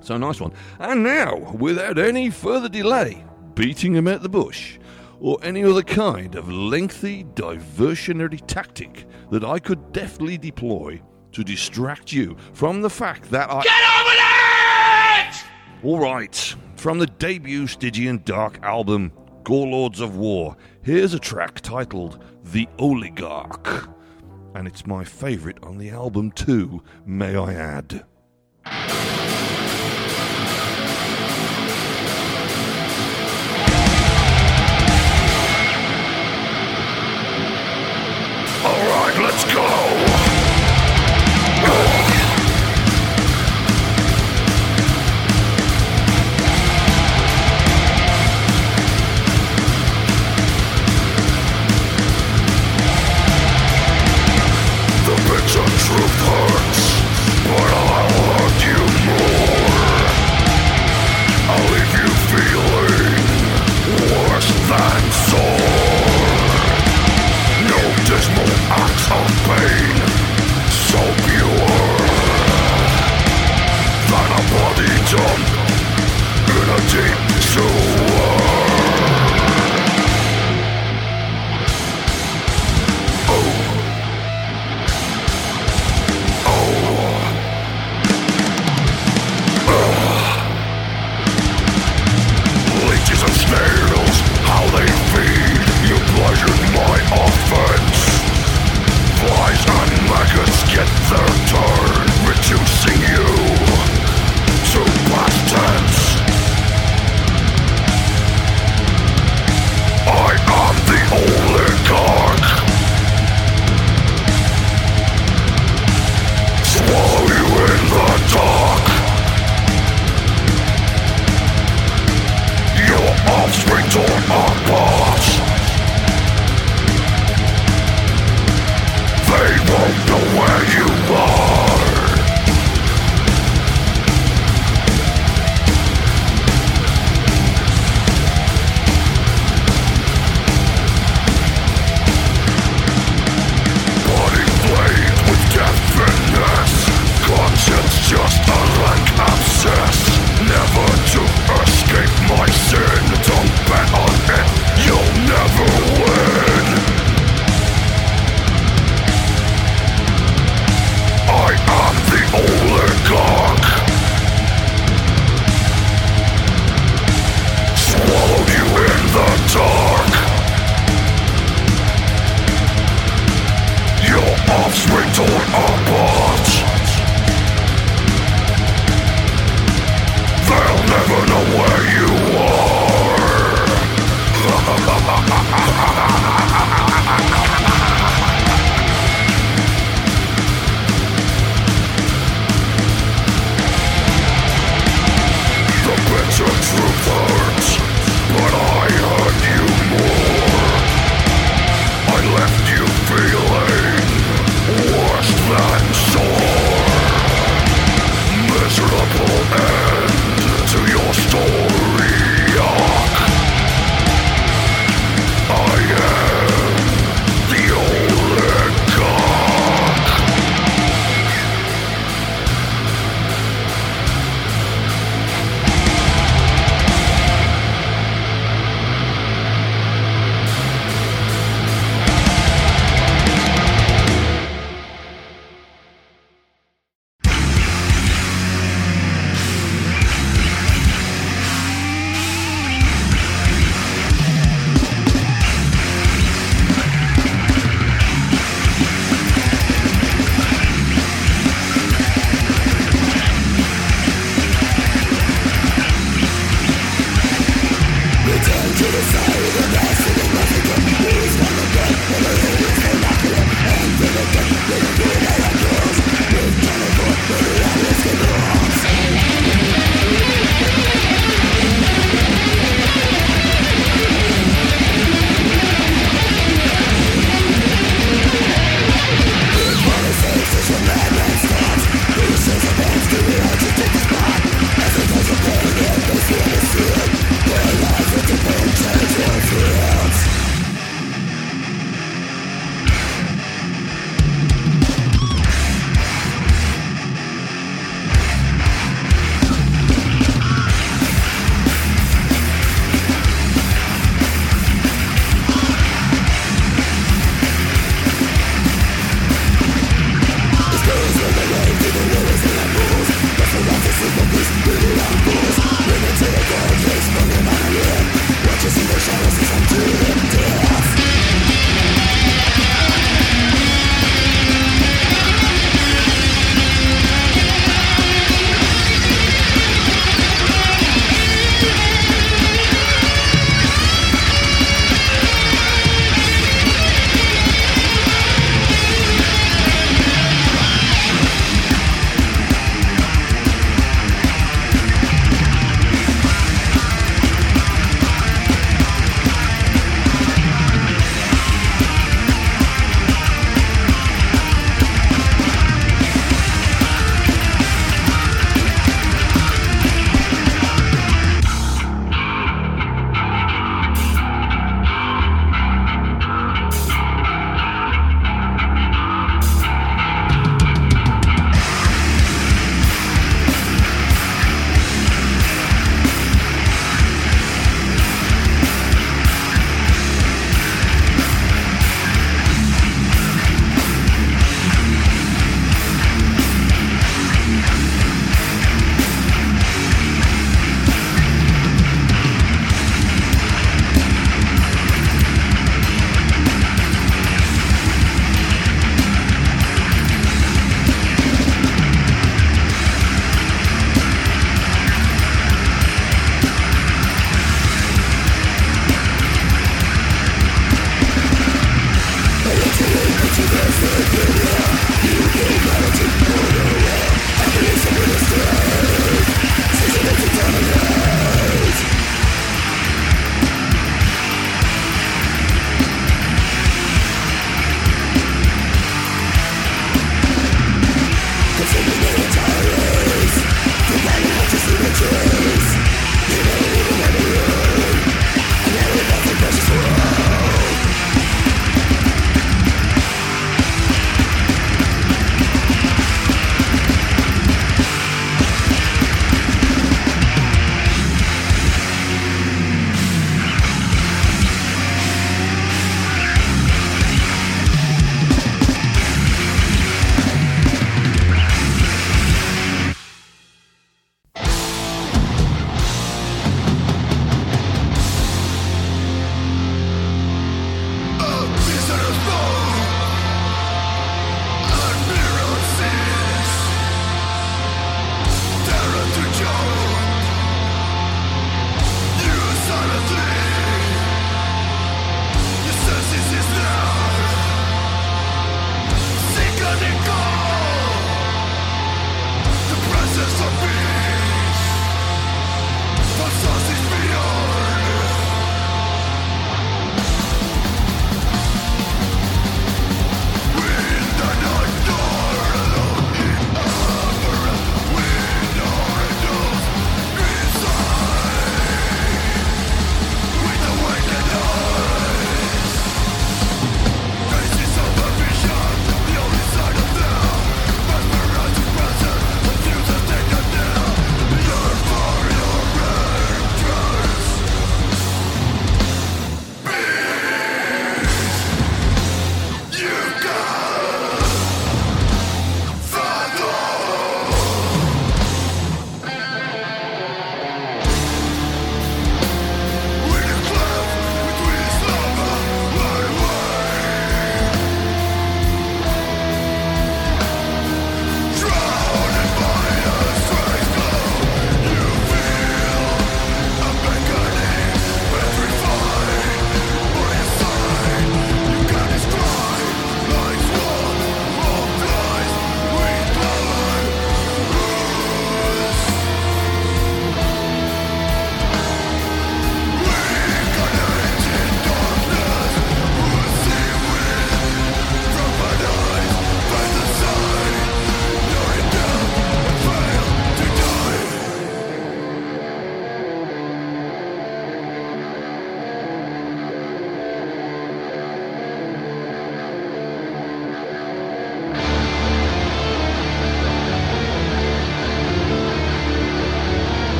So 0.00 0.16
nice 0.16 0.40
one. 0.40 0.54
And 0.78 1.02
now, 1.04 1.36
without 1.58 1.98
any 1.98 2.30
further 2.30 2.70
delay, 2.70 3.22
beating 3.54 3.94
him 3.94 4.08
at 4.08 4.22
the 4.22 4.30
bush, 4.30 4.78
or 5.20 5.38
any 5.42 5.62
other 5.62 5.82
kind 5.82 6.34
of 6.34 6.50
lengthy 6.50 7.24
diversionary 7.24 8.40
tactic 8.46 9.04
that 9.30 9.44
I 9.44 9.58
could 9.58 9.92
deftly 9.92 10.38
deploy 10.38 11.02
to 11.32 11.44
distract 11.44 12.10
you 12.10 12.38
from 12.54 12.80
the 12.80 12.90
fact 12.90 13.30
that 13.30 13.50
I. 13.50 13.62
Get 13.62 13.74
over 14.00 14.10
it! 15.28 15.84
All 15.84 16.00
right, 16.00 16.56
from 16.76 16.98
the 16.98 17.06
debut 17.06 17.66
Stygian 17.66 18.22
Dark 18.24 18.60
album, 18.62 19.12
Gore 19.44 19.66
Lords 19.66 20.00
of 20.00 20.16
War. 20.16 20.56
Here's 20.84 21.14
a 21.14 21.18
track 21.20 21.60
titled 21.60 22.20
The 22.42 22.68
Oligarch, 22.76 23.88
and 24.52 24.66
it's 24.66 24.84
my 24.84 25.04
favourite 25.04 25.62
on 25.62 25.78
the 25.78 25.90
album 25.90 26.32
too, 26.32 26.82
may 27.06 27.36
I 27.36 27.54
add. 27.54 28.04
Alright, 38.64 39.22
let's 39.22 39.44
go! 39.54 40.22
Phantom 75.12 75.51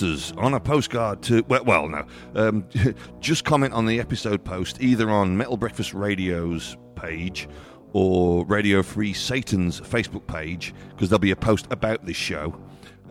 Answers 0.00 0.32
on 0.38 0.54
a 0.54 0.60
postcard 0.60 1.20
to 1.24 1.44
well, 1.46 1.62
well 1.66 1.86
no, 1.86 2.06
um, 2.34 2.64
just 3.20 3.44
comment 3.44 3.74
on 3.74 3.84
the 3.84 4.00
episode 4.00 4.42
post 4.42 4.80
either 4.80 5.10
on 5.10 5.36
Metal 5.36 5.58
Breakfast 5.58 5.92
Radio's 5.92 6.74
page 6.94 7.46
or 7.92 8.46
Radio 8.46 8.82
Free 8.82 9.12
Satan's 9.12 9.78
Facebook 9.78 10.26
page 10.26 10.72
because 10.88 11.10
there'll 11.10 11.18
be 11.18 11.32
a 11.32 11.36
post 11.36 11.66
about 11.70 12.06
this 12.06 12.16
show. 12.16 12.58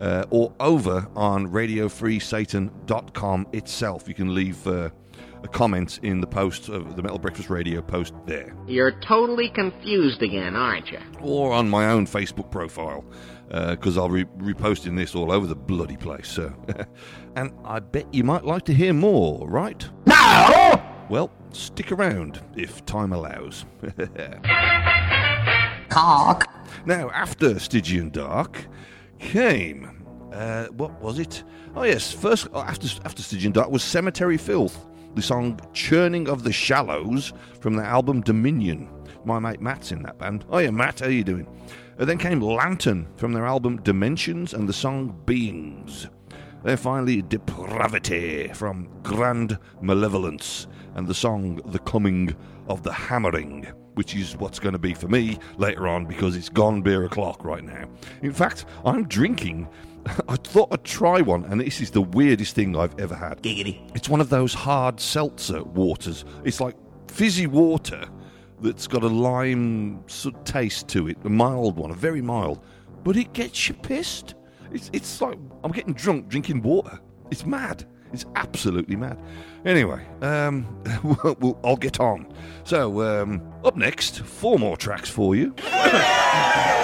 Uh, 0.00 0.24
or 0.30 0.52
over 0.58 1.06
on 1.14 1.46
radiofreesatan.com 1.46 3.46
itself. 3.52 4.08
You 4.08 4.14
can 4.14 4.34
leave 4.34 4.66
uh, 4.66 4.90
a 5.44 5.48
comment 5.48 6.00
in 6.02 6.20
the 6.20 6.26
post 6.26 6.68
of 6.68 6.96
the 6.96 7.02
Metal 7.02 7.18
Breakfast 7.18 7.50
Radio 7.50 7.82
post 7.82 8.14
there. 8.26 8.54
You're 8.66 8.98
totally 9.00 9.50
confused 9.50 10.22
again, 10.22 10.56
aren't 10.56 10.90
you? 10.90 10.98
Or 11.20 11.52
on 11.52 11.68
my 11.68 11.90
own 11.90 12.06
Facebook 12.06 12.50
profile 12.50 13.04
because 13.50 13.98
I'll 13.98 14.08
be 14.08 14.24
reposting 14.24 14.96
this 14.96 15.14
all 15.14 15.32
over 15.32 15.46
the 15.46 15.56
bloody 15.56 15.96
place. 15.96 16.28
So, 16.28 16.52
and 17.36 17.52
I 17.64 17.80
bet 17.80 18.12
you 18.14 18.24
might 18.24 18.44
like 18.44 18.64
to 18.66 18.74
hear 18.74 18.92
more, 18.92 19.48
right? 19.48 19.88
No! 20.06 20.82
Well, 21.08 21.32
stick 21.52 21.90
around 21.90 22.40
if 22.56 22.84
time 22.86 23.12
allows. 23.12 23.64
Cock. 25.88 26.48
Now, 26.86 27.10
after 27.10 27.58
Stygian 27.58 28.10
Dark 28.10 28.66
came, 29.18 30.04
uh, 30.32 30.66
what 30.66 31.00
was 31.00 31.18
it? 31.18 31.42
Oh 31.74 31.82
yes, 31.82 32.12
first 32.12 32.48
uh, 32.54 32.60
after 32.60 32.88
after 33.04 33.22
Stygian 33.22 33.52
Dark 33.52 33.70
was 33.70 33.82
Cemetery 33.82 34.36
Filth, 34.36 34.86
the 35.14 35.22
song 35.22 35.60
"Churning 35.72 36.28
of 36.28 36.44
the 36.44 36.52
Shallows" 36.52 37.32
from 37.60 37.74
the 37.74 37.84
album 37.84 38.20
Dominion. 38.20 38.88
My 39.24 39.38
mate 39.38 39.60
Matt's 39.60 39.92
in 39.92 40.02
that 40.04 40.18
band. 40.18 40.44
Oh 40.48 40.58
yeah, 40.58 40.70
Matt, 40.70 41.00
how 41.00 41.08
you 41.08 41.24
doing? 41.24 41.46
And 42.00 42.08
then 42.08 42.16
came 42.16 42.40
Lantern 42.40 43.06
from 43.16 43.34
their 43.34 43.44
album 43.44 43.82
Dimensions 43.82 44.54
and 44.54 44.66
the 44.66 44.72
song 44.72 45.20
Beings. 45.26 46.08
Then 46.64 46.78
finally 46.78 47.20
Depravity 47.20 48.48
from 48.54 48.88
Grand 49.02 49.58
Malevolence 49.82 50.66
and 50.94 51.06
the 51.06 51.12
song 51.12 51.60
The 51.66 51.78
Coming 51.80 52.34
of 52.68 52.82
the 52.82 52.90
Hammering, 52.90 53.66
which 53.96 54.16
is 54.16 54.34
what's 54.38 54.58
going 54.58 54.72
to 54.72 54.78
be 54.78 54.94
for 54.94 55.08
me 55.08 55.38
later 55.58 55.86
on 55.86 56.06
because 56.06 56.36
it's 56.36 56.48
gone 56.48 56.80
beer 56.80 57.04
o'clock 57.04 57.44
right 57.44 57.62
now. 57.62 57.86
In 58.22 58.32
fact, 58.32 58.64
I'm 58.82 59.06
drinking. 59.06 59.68
I 60.26 60.36
thought 60.36 60.72
I'd 60.72 60.84
try 60.84 61.20
one, 61.20 61.44
and 61.44 61.60
this 61.60 61.82
is 61.82 61.90
the 61.90 62.00
weirdest 62.00 62.54
thing 62.54 62.78
I've 62.78 62.98
ever 62.98 63.14
had. 63.14 63.42
Giggity. 63.42 63.94
It's 63.94 64.08
one 64.08 64.22
of 64.22 64.30
those 64.30 64.54
hard 64.54 64.98
seltzer 65.00 65.62
waters. 65.64 66.24
It's 66.44 66.62
like 66.62 66.76
fizzy 67.08 67.46
water 67.46 68.08
that's 68.60 68.86
got 68.86 69.02
a 69.02 69.08
lime 69.08 70.02
sort 70.08 70.44
taste 70.44 70.88
to 70.88 71.08
it, 71.08 71.16
a 71.24 71.28
mild 71.28 71.76
one, 71.76 71.90
a 71.90 71.94
very 71.94 72.22
mild, 72.22 72.62
but 73.04 73.16
it 73.16 73.32
gets 73.32 73.68
you 73.68 73.74
pissed. 73.74 74.34
It's, 74.72 74.90
it's 74.92 75.20
like 75.20 75.38
I'm 75.64 75.72
getting 75.72 75.94
drunk 75.94 76.28
drinking 76.28 76.62
water. 76.62 76.98
It's 77.30 77.44
mad. 77.44 77.84
It's 78.12 78.26
absolutely 78.34 78.96
mad. 78.96 79.18
Anyway, 79.64 80.04
um, 80.20 80.66
we'll, 81.02 81.36
we'll, 81.40 81.60
I'll 81.64 81.76
get 81.76 82.00
on. 82.00 82.32
So, 82.64 83.02
um, 83.02 83.42
up 83.64 83.76
next, 83.76 84.20
four 84.20 84.58
more 84.58 84.76
tracks 84.76 85.08
for 85.08 85.34
you. 85.34 85.54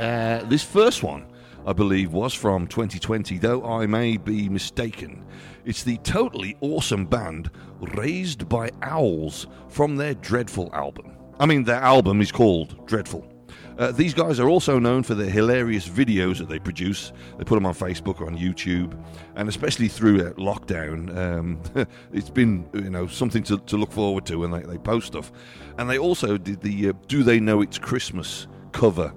Uh, 0.00 0.42
this 0.44 0.62
first 0.62 1.02
one, 1.02 1.26
I 1.66 1.72
believe, 1.74 2.12
was 2.12 2.32
from 2.32 2.66
2020, 2.66 3.38
though 3.38 3.64
I 3.64 3.86
may 3.86 4.16
be 4.16 4.48
mistaken. 4.48 5.24
It's 5.64 5.82
the 5.82 5.98
totally 5.98 6.56
awesome 6.60 7.04
band 7.04 7.50
Raised 7.96 8.48
by 8.48 8.70
Owls 8.82 9.46
from 9.68 9.96
their 9.96 10.14
Dreadful 10.14 10.70
album. 10.72 11.16
I 11.38 11.46
mean, 11.46 11.64
their 11.64 11.80
album 11.80 12.20
is 12.20 12.32
called 12.32 12.86
Dreadful. 12.86 13.26
Uh, 13.78 13.90
these 13.92 14.12
guys 14.12 14.38
are 14.38 14.48
also 14.48 14.78
known 14.78 15.02
for 15.02 15.14
their 15.14 15.30
hilarious 15.30 15.88
videos 15.88 16.38
that 16.38 16.48
they 16.48 16.58
produce. 16.58 17.12
They 17.38 17.44
put 17.44 17.54
them 17.54 17.64
on 17.64 17.74
Facebook 17.74 18.20
or 18.20 18.26
on 18.26 18.36
YouTube, 18.36 18.94
and 19.36 19.48
especially 19.48 19.88
through 19.88 20.20
uh, 20.20 20.32
lockdown, 20.32 21.16
um, 21.16 21.62
it's 22.12 22.28
been 22.28 22.68
you 22.74 22.90
know 22.90 23.06
something 23.06 23.42
to, 23.44 23.58
to 23.58 23.76
look 23.78 23.90
forward 23.92 24.26
to 24.26 24.36
when 24.36 24.50
they, 24.50 24.60
they 24.60 24.76
post 24.76 25.06
stuff. 25.06 25.32
And 25.78 25.88
they 25.88 25.98
also 25.98 26.36
did 26.36 26.60
the 26.60 26.90
uh, 26.90 26.92
"Do 27.06 27.22
They 27.22 27.40
Know 27.40 27.62
It's 27.62 27.78
Christmas" 27.78 28.48
cover 28.72 29.14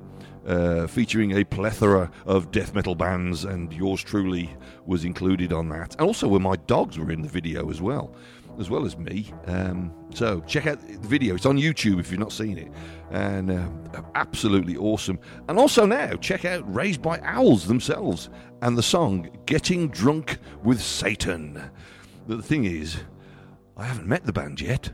uh, 0.48 0.88
featuring 0.88 1.38
a 1.38 1.44
plethora 1.44 2.12
of 2.26 2.52
death 2.52 2.74
metal 2.74 2.96
bands, 2.96 3.46
and 3.46 3.72
yours 3.74 4.04
truly 4.04 4.56
was 4.86 5.06
included 5.06 5.54
on 5.54 5.70
that. 5.70 5.94
And 5.94 6.02
also, 6.02 6.28
where 6.28 6.40
my 6.40 6.56
dogs 6.68 6.98
were 6.98 7.12
in 7.12 7.22
the 7.22 7.30
video 7.30 7.70
as 7.70 7.82
well, 7.82 8.16
as 8.60 8.70
well 8.70 8.86
as 8.86 8.98
me. 8.98 9.34
Um, 9.48 9.94
so 10.14 10.42
check 10.42 10.68
out 10.68 10.80
the 10.82 11.08
video; 11.08 11.36
it's 11.36 11.46
on 11.46 11.58
YouTube 11.58 12.00
if 12.00 12.12
you've 12.12 12.20
not 12.20 12.32
seen 12.32 12.58
it, 12.58 12.72
and 13.12 13.52
uh, 13.52 14.02
absolutely 14.16 14.78
awesome. 14.78 15.20
And 15.48 15.58
also 15.58 15.86
now, 15.86 16.16
check 16.16 16.46
out 16.46 16.74
Raised 16.74 17.02
by 17.02 17.20
Owls 17.20 17.68
themselves 17.68 18.30
and 18.62 18.78
the 18.78 18.84
song 18.84 19.30
"Getting 19.46 19.90
Drunk 19.90 20.40
with 20.64 20.82
Satan." 20.82 21.62
But 22.28 22.38
the 22.38 22.44
thing 22.44 22.66
is, 22.66 22.98
I 23.76 23.86
haven't 23.86 24.08
met 24.08 24.26
the 24.26 24.34
band 24.34 24.62
yet. 24.62 24.92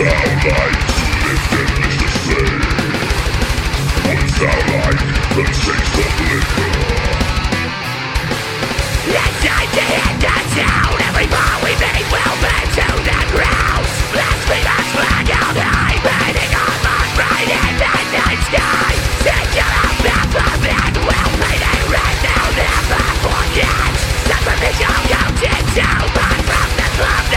Without 0.00 0.24
light, 0.48 0.80
living 1.28 1.92
the 5.36 5.44
taste 5.44 5.98
of 6.00 6.14
liquor. 6.24 6.72
It's 9.12 9.38
time 9.44 9.70
to 9.76 9.84
hit 9.92 10.16
the 10.24 10.36
town. 10.56 10.96
Every 11.04 11.28
we 11.60 11.72
made 11.76 12.08
will 12.08 12.36
bend 12.40 12.68
to 12.80 12.88
the 12.96 13.20
ground. 13.36 13.84
Let's 14.16 14.44
be 14.48 14.56
much 14.64 14.88
flag 14.96 15.28
all 15.36 15.52
in 17.44 17.76
the 17.76 18.00
night 18.16 18.40
sky. 18.48 18.96
Will 19.20 19.44
never 24.28 24.56
forget. 24.56 24.90
From 26.48 26.70
the 26.76 26.88
club. 26.96 27.29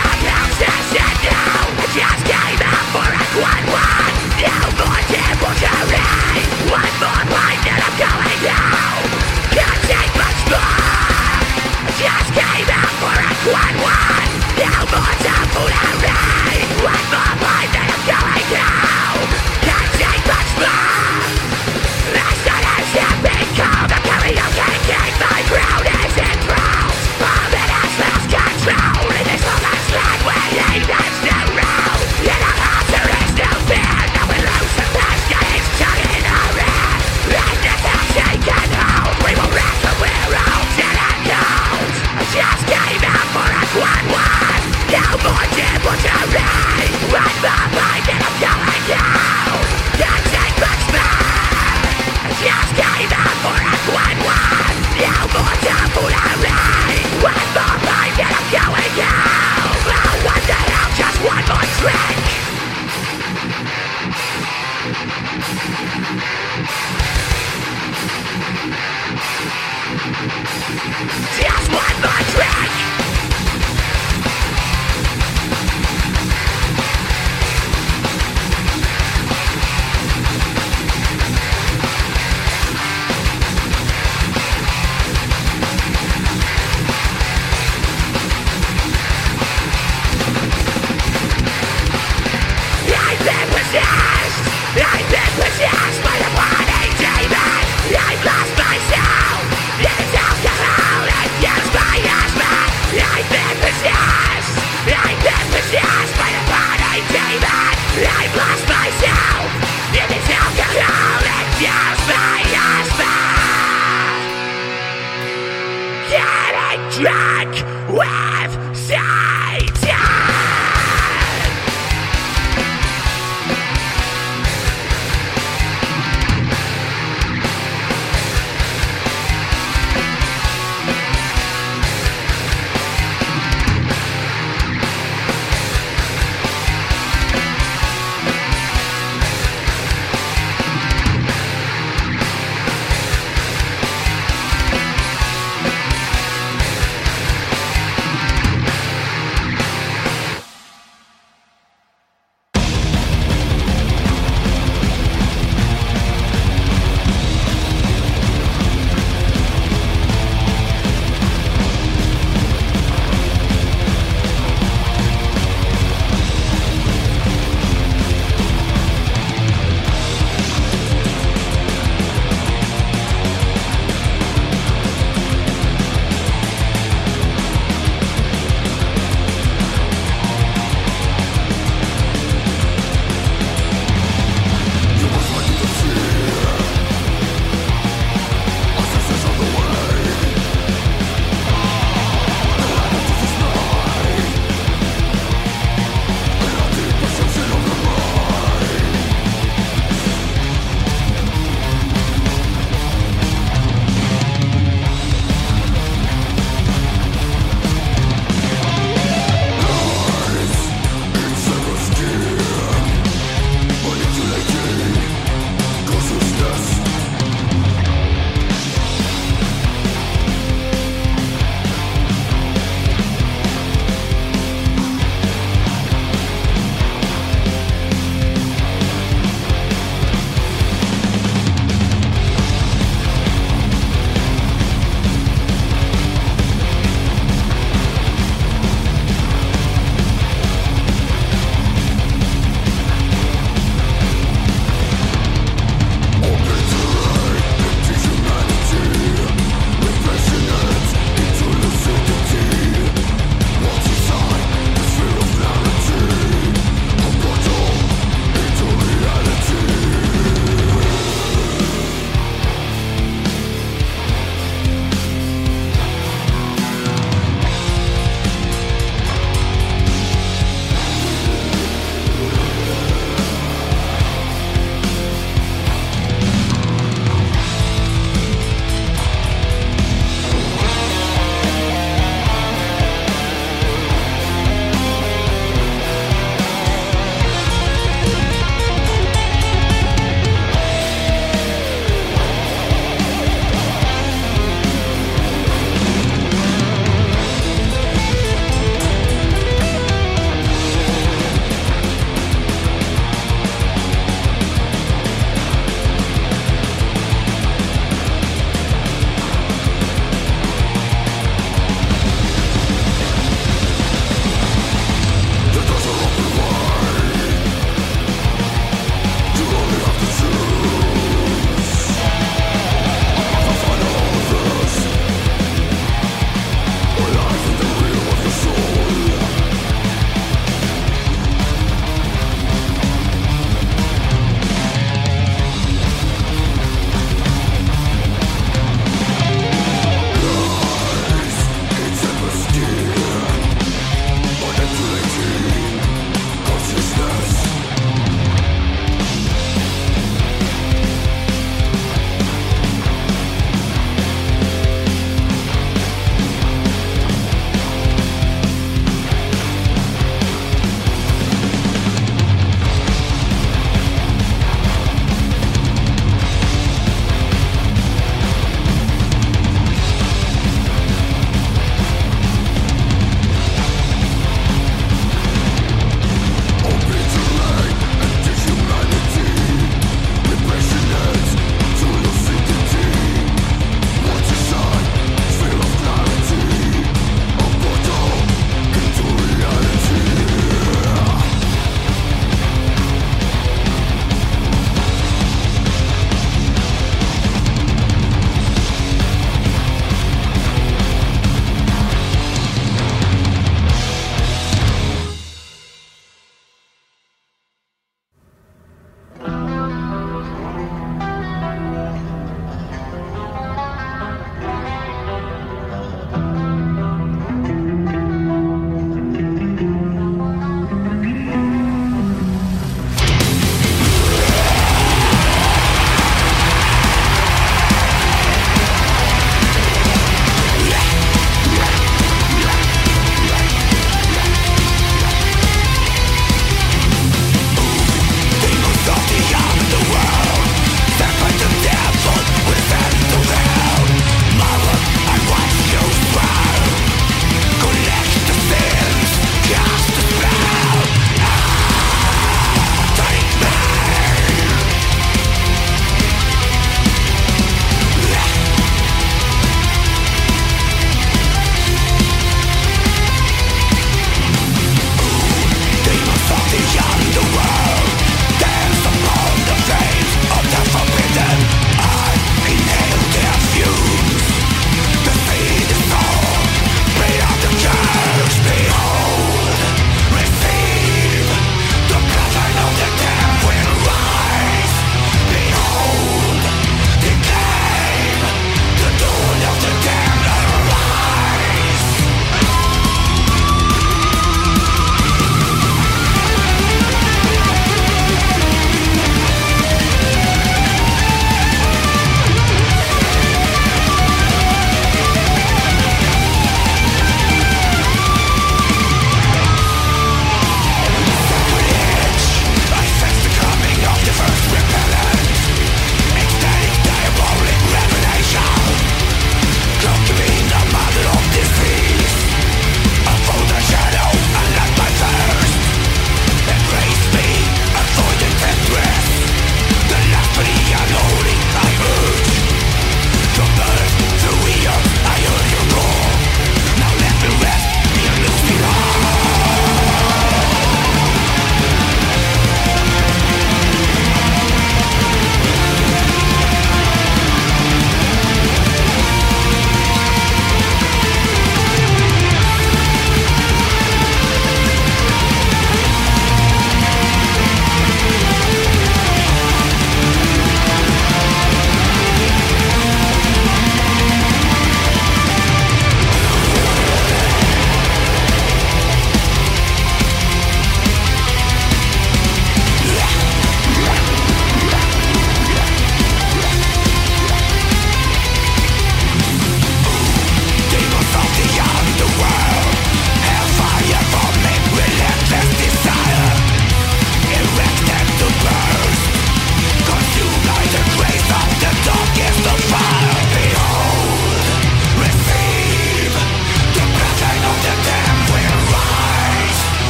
Just 12.04 12.34
came 12.34 12.70
out 12.70 12.94
for 13.00 13.16
us 13.16 13.40
one 13.48 13.76
more 13.80 14.14
time 14.60 14.88
for 14.88 16.43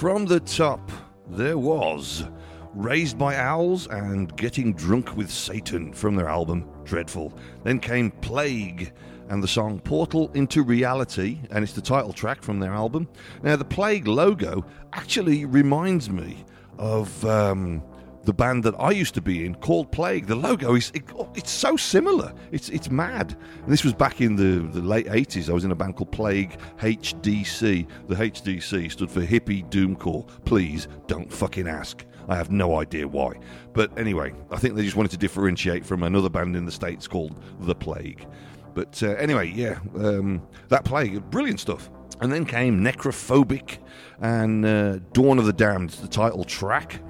from 0.00 0.24
the 0.24 0.40
top, 0.40 0.90
there 1.28 1.58
was 1.58 2.24
Raised 2.72 3.18
by 3.18 3.36
Owls 3.36 3.86
and 3.88 4.34
Getting 4.34 4.72
Drunk 4.72 5.14
with 5.14 5.30
Satan 5.30 5.92
from 5.92 6.16
their 6.16 6.26
album 6.26 6.66
Dreadful. 6.84 7.38
Then 7.64 7.78
came 7.78 8.10
Plague 8.10 8.94
and 9.28 9.42
the 9.42 9.46
song 9.46 9.78
Portal 9.78 10.30
into 10.32 10.62
Reality, 10.62 11.40
and 11.50 11.62
it's 11.62 11.74
the 11.74 11.82
title 11.82 12.14
track 12.14 12.42
from 12.42 12.60
their 12.60 12.72
album. 12.72 13.10
Now, 13.42 13.56
the 13.56 13.64
Plague 13.66 14.08
logo 14.08 14.64
actually 14.94 15.44
reminds 15.44 16.08
me 16.08 16.46
of 16.78 17.22
um, 17.26 17.82
the 18.24 18.32
band 18.32 18.64
that 18.64 18.74
I 18.78 18.90
used 18.90 19.14
to 19.14 19.22
be 19.22 19.46
in 19.46 19.54
called 19.54 19.90
Plague. 19.90 20.26
The 20.26 20.34
logo 20.34 20.74
is 20.74 20.90
it, 20.94 21.04
oh, 21.18 21.30
it's 21.34 21.50
so 21.50 21.76
similar. 21.76 22.32
It's 22.52 22.68
it's 22.68 22.90
mad. 22.90 23.36
And 23.62 23.72
this 23.72 23.84
was 23.84 23.94
back 23.94 24.20
in 24.20 24.36
the, 24.36 24.68
the 24.68 24.80
late 24.80 25.06
80s. 25.06 25.48
I 25.48 25.52
was 25.52 25.64
in 25.64 25.70
a 25.70 25.74
band 25.74 25.96
called 25.96 26.12
Plague 26.12 26.58
HDC. 26.78 27.86
The 28.08 28.14
HDC 28.14 28.92
stood 28.92 29.10
for 29.10 29.20
Hippie 29.20 29.68
Doomcore. 29.70 30.26
Please 30.44 30.88
don't 31.06 31.32
fucking 31.32 31.66
ask. 31.68 32.04
I 32.28 32.36
have 32.36 32.50
no 32.50 32.78
idea 32.78 33.08
why. 33.08 33.34
But 33.72 33.96
anyway, 33.98 34.32
I 34.50 34.56
think 34.58 34.76
they 34.76 34.84
just 34.84 34.96
wanted 34.96 35.10
to 35.12 35.16
differentiate 35.16 35.84
from 35.84 36.02
another 36.02 36.28
band 36.28 36.56
in 36.56 36.64
the 36.64 36.72
States 36.72 37.08
called 37.08 37.42
The 37.60 37.74
Plague. 37.74 38.26
But 38.74 39.02
uh, 39.02 39.10
anyway, 39.14 39.52
yeah, 39.54 39.80
um, 39.96 40.46
that 40.68 40.84
Plague, 40.84 41.28
brilliant 41.30 41.58
stuff. 41.58 41.90
And 42.20 42.30
then 42.30 42.44
came 42.44 42.82
Necrophobic 42.82 43.78
and 44.20 44.64
uh, 44.64 44.98
Dawn 45.12 45.38
of 45.38 45.46
the 45.46 45.52
Damned, 45.52 45.90
the 45.90 46.08
title 46.08 46.44
track. 46.44 47.00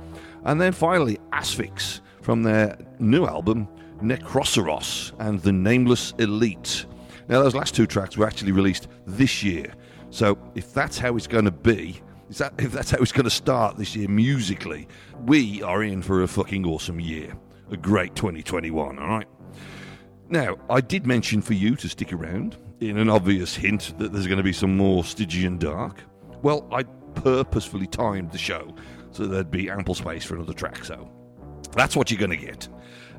And 0.44 0.60
then 0.60 0.72
finally, 0.72 1.18
Asphyx 1.32 2.00
from 2.22 2.42
their 2.42 2.76
new 2.98 3.26
album, 3.26 3.68
Necroceros 4.02 5.12
and 5.18 5.40
the 5.40 5.52
Nameless 5.52 6.14
Elite. 6.18 6.86
Now, 7.28 7.42
those 7.42 7.54
last 7.54 7.74
two 7.74 7.86
tracks 7.86 8.16
were 8.16 8.26
actually 8.26 8.52
released 8.52 8.88
this 9.06 9.42
year. 9.42 9.72
So, 10.10 10.38
if 10.54 10.72
that's 10.72 10.98
how 10.98 11.16
it's 11.16 11.26
going 11.26 11.44
to 11.44 11.50
be, 11.50 12.00
that, 12.38 12.54
if 12.58 12.72
that's 12.72 12.90
how 12.90 12.98
it's 12.98 13.12
going 13.12 13.24
to 13.24 13.30
start 13.30 13.76
this 13.76 13.94
year 13.94 14.08
musically, 14.08 14.88
we 15.26 15.62
are 15.62 15.82
in 15.82 16.02
for 16.02 16.22
a 16.22 16.28
fucking 16.28 16.64
awesome 16.64 17.00
year. 17.00 17.32
A 17.70 17.76
great 17.76 18.16
2021, 18.16 18.98
all 18.98 19.06
right? 19.06 19.28
Now, 20.28 20.56
I 20.68 20.80
did 20.80 21.06
mention 21.06 21.42
for 21.42 21.54
you 21.54 21.76
to 21.76 21.88
stick 21.88 22.12
around 22.12 22.56
in 22.80 22.98
an 22.98 23.08
obvious 23.08 23.54
hint 23.54 23.94
that 23.98 24.12
there's 24.12 24.26
going 24.26 24.38
to 24.38 24.44
be 24.44 24.52
some 24.52 24.76
more 24.76 25.04
Stygian 25.04 25.58
Dark. 25.58 26.02
Well, 26.42 26.68
I 26.72 26.84
purposefully 27.14 27.86
timed 27.86 28.32
the 28.32 28.38
show 28.38 28.74
so 29.12 29.27
there'd 29.27 29.51
be 29.51 29.70
ample 29.70 29.95
space 29.95 30.24
for 30.24 30.35
another 30.37 30.55
track, 30.55 30.85
so 30.85 31.11
that's 31.73 31.97
what 31.97 32.11
you're 32.11 32.20
going 32.20 32.39
to 32.39 32.47
get. 32.47 32.69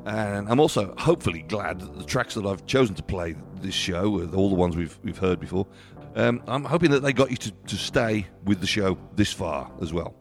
And 0.05 0.49
I'm 0.49 0.59
also 0.59 0.93
hopefully 0.97 1.43
glad 1.43 1.79
that 1.79 1.97
the 1.97 2.03
tracks 2.03 2.33
that 2.33 2.45
I've 2.45 2.65
chosen 2.65 2.95
to 2.95 3.03
play 3.03 3.35
this 3.61 3.75
show, 3.75 4.27
all 4.33 4.49
the 4.49 4.55
ones 4.55 4.75
we've, 4.75 4.97
we've 5.03 5.17
heard 5.17 5.39
before, 5.39 5.67
Um, 6.15 6.41
I'm 6.47 6.65
hoping 6.65 6.91
that 6.91 7.03
they 7.03 7.13
got 7.13 7.31
you 7.31 7.37
to, 7.37 7.51
to 7.51 7.75
stay 7.77 8.27
with 8.43 8.59
the 8.59 8.67
show 8.67 8.97
this 9.15 9.31
far 9.31 9.71
as 9.81 9.93
well. 9.93 10.13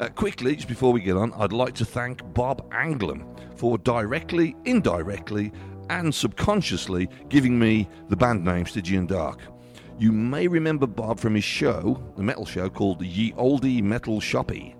Uh, 0.00 0.08
quickly, 0.08 0.56
just 0.56 0.68
before 0.68 0.92
we 0.92 1.02
get 1.02 1.16
on, 1.16 1.34
I'd 1.34 1.52
like 1.52 1.74
to 1.74 1.84
thank 1.84 2.22
Bob 2.32 2.64
Anglem 2.72 3.26
for 3.56 3.76
directly, 3.76 4.56
indirectly, 4.64 5.52
and 5.90 6.14
subconsciously 6.14 7.08
giving 7.28 7.58
me 7.58 7.88
the 8.08 8.16
band 8.16 8.42
name 8.42 8.64
Stygian 8.64 9.06
Dark. 9.06 9.40
You 9.98 10.12
may 10.12 10.48
remember 10.48 10.86
Bob 10.86 11.20
from 11.20 11.34
his 11.34 11.44
show, 11.44 12.02
the 12.16 12.22
metal 12.22 12.46
show 12.46 12.70
called 12.70 13.02
Ye 13.02 13.32
Oldie 13.32 13.82
Metal 13.82 14.20
Shoppy. 14.20 14.74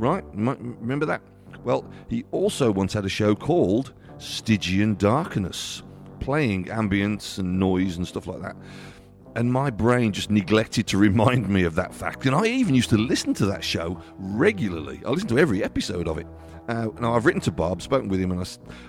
Right? 0.00 0.24
Remember 0.32 1.04
that? 1.04 1.20
Well, 1.62 1.84
he 2.08 2.24
also 2.30 2.70
once 2.70 2.94
had 2.94 3.04
a 3.04 3.08
show 3.10 3.34
called 3.34 3.92
Stygian 4.16 4.94
Darkness, 4.94 5.82
playing 6.20 6.64
ambience 6.66 7.38
and 7.38 7.58
noise 7.58 7.98
and 7.98 8.08
stuff 8.08 8.26
like 8.26 8.40
that. 8.40 8.56
And 9.36 9.52
my 9.52 9.68
brain 9.68 10.12
just 10.12 10.30
neglected 10.30 10.86
to 10.88 10.98
remind 10.98 11.50
me 11.50 11.64
of 11.64 11.74
that 11.74 11.94
fact. 11.94 12.24
And 12.24 12.34
I 12.34 12.46
even 12.46 12.74
used 12.74 12.88
to 12.90 12.96
listen 12.96 13.34
to 13.34 13.46
that 13.46 13.62
show 13.62 14.00
regularly. 14.16 15.02
I 15.06 15.10
listened 15.10 15.28
to 15.28 15.38
every 15.38 15.62
episode 15.62 16.08
of 16.08 16.16
it. 16.16 16.26
Uh, 16.68 16.88
now, 16.98 17.14
I've 17.14 17.26
written 17.26 17.42
to 17.42 17.52
Bob, 17.52 17.82
spoken 17.82 18.08
with 18.08 18.20
him 18.20 18.32
I, 18.32 18.44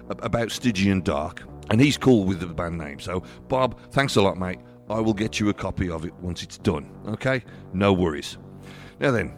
about 0.07 0.49
Stygian 0.49 1.01
Dark, 1.01 1.43
and 1.69 1.81
he's 1.81 1.97
cool 1.97 2.23
with 2.23 2.39
the 2.39 2.47
band 2.47 2.77
name. 2.77 2.99
So, 2.99 3.23
Bob, 3.49 3.77
thanks 3.91 4.15
a 4.15 4.21
lot, 4.21 4.37
mate. 4.37 4.59
I 4.89 5.01
will 5.01 5.13
get 5.13 5.41
you 5.41 5.49
a 5.49 5.53
copy 5.53 5.89
of 5.89 6.05
it 6.05 6.13
once 6.21 6.41
it's 6.41 6.57
done. 6.57 6.89
Okay? 7.07 7.43
No 7.73 7.91
worries. 7.91 8.37
Now 8.99 9.11
then, 9.11 9.33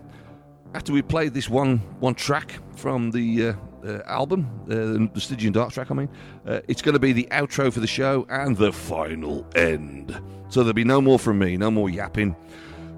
after 0.74 0.92
we 0.92 1.02
played 1.02 1.34
this 1.34 1.50
one 1.50 1.78
one 2.00 2.16
track 2.16 2.60
from 2.76 3.12
the 3.12 3.50
uh, 3.50 3.54
uh, 3.86 4.02
album, 4.06 4.50
uh, 4.66 5.14
the 5.14 5.22
Stygian 5.22 5.54
Dark 5.54 5.74
track, 5.74 5.92
I 5.92 5.94
mean, 5.94 6.10
uh, 6.48 6.62
it's 6.68 6.82
going 6.82 6.94
to 6.94 7.00
be 7.00 7.14
the 7.14 7.28
outro 7.32 7.72
for 7.72 7.80
the 7.80 7.88
show 7.88 8.26
and 8.30 8.58
the 8.58 8.72
final 8.72 9.46
end. 9.56 10.20
So 10.50 10.62
there'll 10.62 10.74
be 10.74 10.84
no 10.84 11.02
more 11.02 11.20
from 11.20 11.40
me, 11.40 11.58
no 11.58 11.70
more 11.70 11.90
yapping. 11.90 12.36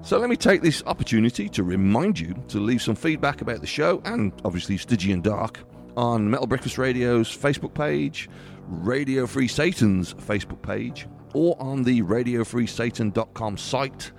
So 0.02 0.18
let 0.18 0.30
me 0.30 0.36
take 0.36 0.62
this 0.62 0.82
opportunity 0.86 1.48
to 1.48 1.64
remind 1.64 2.20
you 2.20 2.34
to 2.48 2.60
leave 2.60 2.80
some 2.80 2.94
feedback 2.94 3.40
about 3.40 3.60
the 3.60 3.66
show 3.66 4.00
and 4.04 4.32
obviously 4.44 4.76
Stygian 4.76 5.20
Dark 5.20 5.58
on 5.96 6.30
Metal 6.30 6.46
Breakfast 6.46 6.78
Radio's 6.78 7.36
Facebook 7.36 7.74
page, 7.74 8.28
Radio 8.68 9.26
Free 9.26 9.48
Satan's 9.48 10.14
Facebook 10.14 10.62
page, 10.62 11.08
or 11.34 11.56
on 11.60 11.82
the 11.82 12.02
RadioFreeSatan.com 12.02 13.56
site 13.56 14.12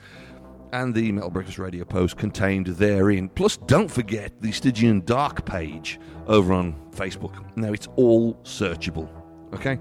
and 0.74 0.94
the 0.94 1.12
Metal 1.12 1.30
Breakfast 1.30 1.60
Radio 1.60 1.84
post 1.86 2.18
contained 2.18 2.68
therein. 2.68 3.30
Plus, 3.30 3.58
don't 3.58 3.90
forget 3.90 4.32
the 4.42 4.52
Stygian 4.52 5.02
Dark 5.02 5.46
page 5.46 6.00
over 6.28 6.54
on 6.54 6.76
Facebook. 6.92 7.34
Now, 7.56 7.74
it's 7.74 7.88
all 7.96 8.36
searchable. 8.44 9.10
Okay? 9.54 9.80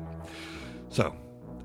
So, 0.88 1.14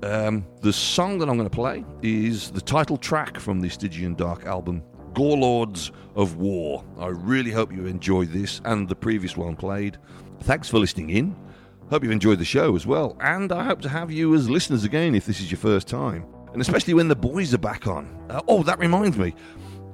um, 0.02 0.44
the 0.60 0.72
song 0.72 1.18
that 1.18 1.28
I'm 1.28 1.36
going 1.36 1.48
to 1.48 1.54
play 1.54 1.84
is 2.02 2.50
the 2.50 2.60
title 2.60 2.96
track 2.96 3.38
from 3.38 3.60
the 3.60 3.68
Stygian 3.68 4.14
Dark 4.14 4.44
album, 4.44 4.82
Gorelords 5.12 5.90
of 6.14 6.36
War. 6.36 6.84
I 6.98 7.06
really 7.06 7.50
hope 7.50 7.72
you 7.72 7.86
enjoyed 7.86 8.30
this 8.30 8.60
and 8.64 8.88
the 8.88 8.96
previous 8.96 9.36
one 9.36 9.56
played. 9.56 9.98
Thanks 10.40 10.68
for 10.68 10.78
listening 10.78 11.10
in. 11.10 11.36
Hope 11.90 12.02
you've 12.02 12.12
enjoyed 12.12 12.38
the 12.38 12.44
show 12.44 12.74
as 12.74 12.86
well, 12.86 13.16
and 13.20 13.52
I 13.52 13.64
hope 13.64 13.82
to 13.82 13.88
have 13.88 14.10
you 14.10 14.34
as 14.34 14.48
listeners 14.48 14.82
again 14.82 15.14
if 15.14 15.26
this 15.26 15.40
is 15.40 15.50
your 15.50 15.58
first 15.58 15.88
time 15.88 16.24
and 16.52 16.60
especially 16.60 16.94
when 16.94 17.08
the 17.08 17.16
boys 17.16 17.54
are 17.54 17.58
back 17.58 17.86
on. 17.86 18.08
Uh, 18.28 18.42
oh, 18.48 18.62
that 18.62 18.78
reminds 18.78 19.16
me. 19.16 19.34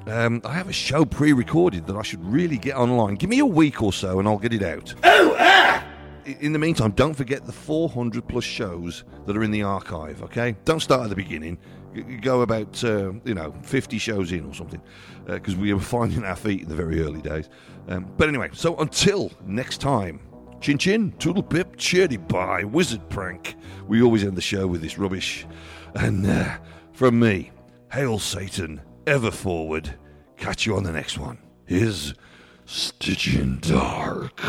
Um, 0.07 0.41
I 0.45 0.55
have 0.55 0.69
a 0.69 0.73
show 0.73 1.05
pre 1.05 1.33
recorded 1.33 1.87
that 1.87 1.97
I 1.97 2.03
should 2.03 2.25
really 2.25 2.57
get 2.57 2.77
online. 2.77 3.17
Give 3.17 3.29
me 3.29 3.41
a 3.41 3.47
week 3.47 3.83
or 3.83 3.93
so 3.93 4.19
and 4.19 4.27
I'll 4.27 4.39
get 4.39 4.55
it 4.55 4.63
out. 4.63 4.95
Oh, 5.05 5.37
ah! 5.39 5.85
In 6.25 6.53
the 6.53 6.59
meantime, 6.59 6.93
don't 6.93 7.15
forget 7.15 7.47
the 7.47 7.53
400 7.53 8.27
plus 8.27 8.45
shows 8.45 9.05
that 9.27 9.37
are 9.37 9.43
in 9.43 9.51
the 9.51 9.63
archive, 9.63 10.23
okay? 10.23 10.57
Don't 10.65 10.81
start 10.81 11.03
at 11.03 11.11
the 11.11 11.17
beginning. 11.17 11.59
Go 12.21 12.43
about, 12.43 12.83
uh, 12.85 13.13
you 13.25 13.35
know, 13.35 13.55
50 13.63 13.97
shows 13.99 14.33
in 14.33 14.45
or 14.45 14.53
something, 14.53 14.81
because 15.27 15.55
uh, 15.55 15.59
we 15.59 15.73
were 15.73 15.81
finding 15.97 16.25
our 16.25 16.37
feet 16.37 16.63
in 16.63 16.69
the 16.69 16.75
very 16.75 17.01
early 17.01 17.23
days. 17.23 17.49
Um, 17.89 18.11
but 18.19 18.29
anyway, 18.29 18.51
so 18.53 18.77
until 18.77 19.33
next 19.47 19.79
time, 19.79 20.21
chin 20.61 20.77
chin, 20.77 21.13
toodle 21.19 21.43
pip, 21.43 21.77
cheery 21.77 22.19
bye, 22.19 22.65
wizard 22.65 23.09
prank. 23.09 23.57
We 23.87 24.03
always 24.03 24.23
end 24.23 24.37
the 24.37 24.43
show 24.43 24.67
with 24.67 24.83
this 24.83 24.99
rubbish. 24.99 25.47
And 25.95 26.27
uh, 26.27 26.59
from 26.93 27.19
me, 27.21 27.51
hail 27.93 28.19
Satan, 28.19 28.81
ever 29.07 29.31
forward. 29.31 29.95
Catch 30.37 30.67
you 30.67 30.77
on 30.77 30.85
the 30.85 30.93
next 30.93 31.19
one. 31.19 31.39
Is 31.67 32.15
Stygian 32.67 33.59
Dark. 33.61 34.41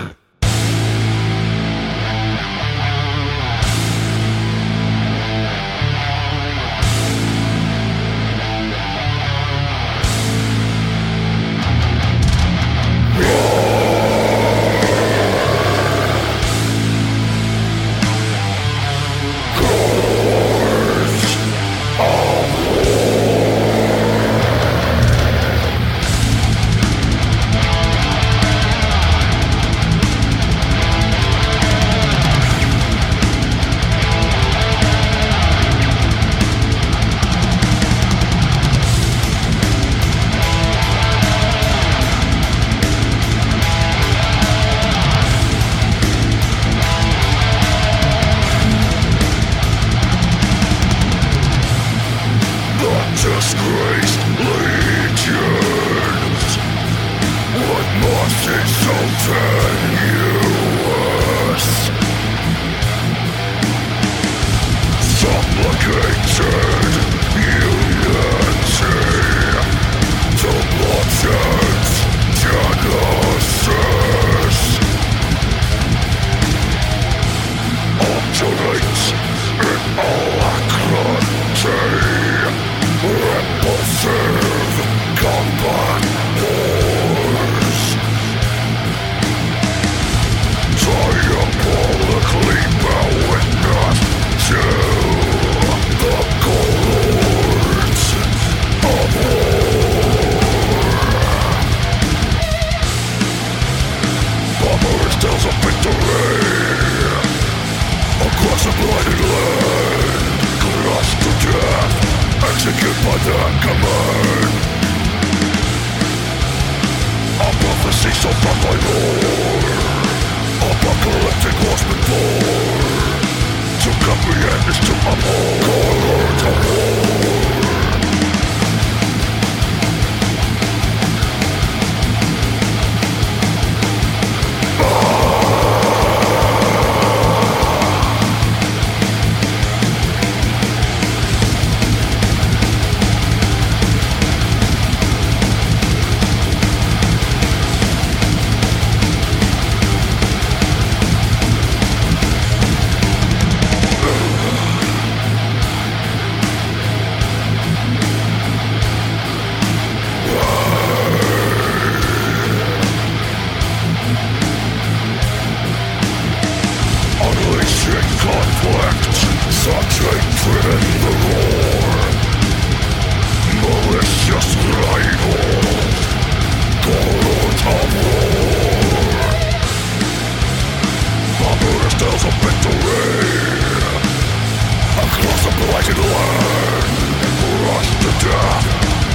Death 188.20 188.68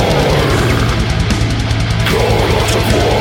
Gorge 2.12 2.76
of 2.76 2.88
war 2.94 3.16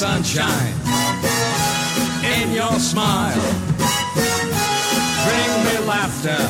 sunshine 0.00 0.72
in 2.24 2.52
your 2.54 2.72
smile. 2.78 3.38
Bring 5.26 5.52
me 5.66 5.76
laughter 5.86 6.40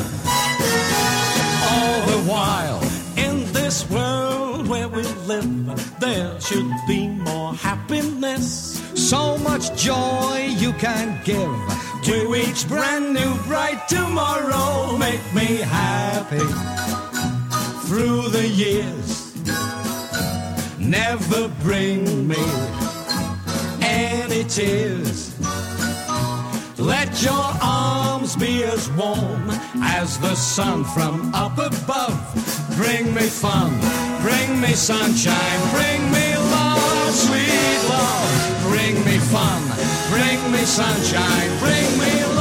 all 1.72 2.00
the 2.12 2.30
while. 2.30 2.80
In 3.16 3.52
this 3.52 3.90
world 3.90 4.68
where 4.68 4.86
we 4.86 5.02
live, 5.26 5.98
there 5.98 6.40
should 6.40 6.70
be 6.86 7.08
more 7.08 7.52
happiness. 7.54 8.80
So 8.94 9.36
much 9.38 9.74
joy 9.74 10.54
you 10.56 10.72
can 10.74 11.20
give 11.24 11.50
to 12.04 12.36
each 12.36 12.68
brand 12.68 13.14
new 13.14 13.34
bright 13.48 13.88
tomorrow. 13.88 14.96
Make 14.96 15.26
me 15.34 15.56
happy 15.56 16.46
through 17.88 18.28
the 18.28 18.46
years. 18.46 19.34
Never 20.78 21.48
bring 21.64 22.28
me 22.28 22.79
any 24.00 24.44
tears. 24.44 25.34
Let 26.78 27.22
your 27.22 27.46
arms 27.60 28.36
be 28.36 28.64
as 28.64 28.90
warm 28.92 29.50
as 29.82 30.18
the 30.18 30.34
sun 30.34 30.84
from 30.84 31.34
up 31.34 31.58
above. 31.58 32.18
Bring 32.76 33.12
me 33.14 33.26
fun, 33.44 33.70
bring 34.22 34.60
me 34.60 34.72
sunshine, 34.72 35.60
bring 35.76 36.00
me 36.16 36.26
love, 36.56 37.14
sweet 37.26 37.78
love. 37.94 38.30
Bring 38.70 38.94
me 39.04 39.18
fun, 39.18 39.60
bring 40.10 40.40
me 40.52 40.62
sunshine, 40.64 41.50
bring 41.60 41.88
me 41.98 42.24
love. 42.24 42.39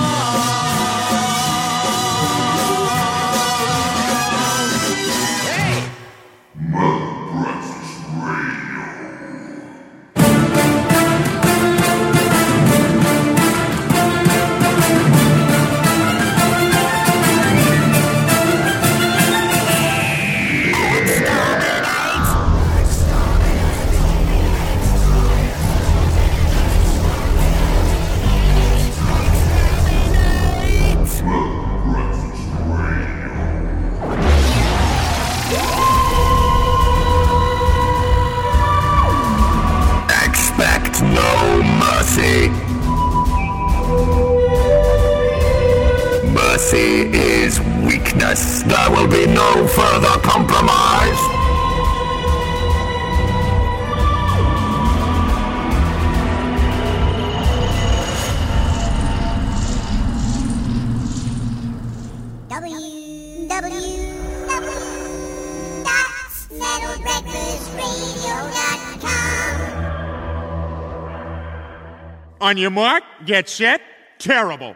On 72.50 72.58
your 72.58 72.72
mark, 72.72 73.04
get 73.28 73.48
set, 73.48 73.80
terrible. 74.18 74.76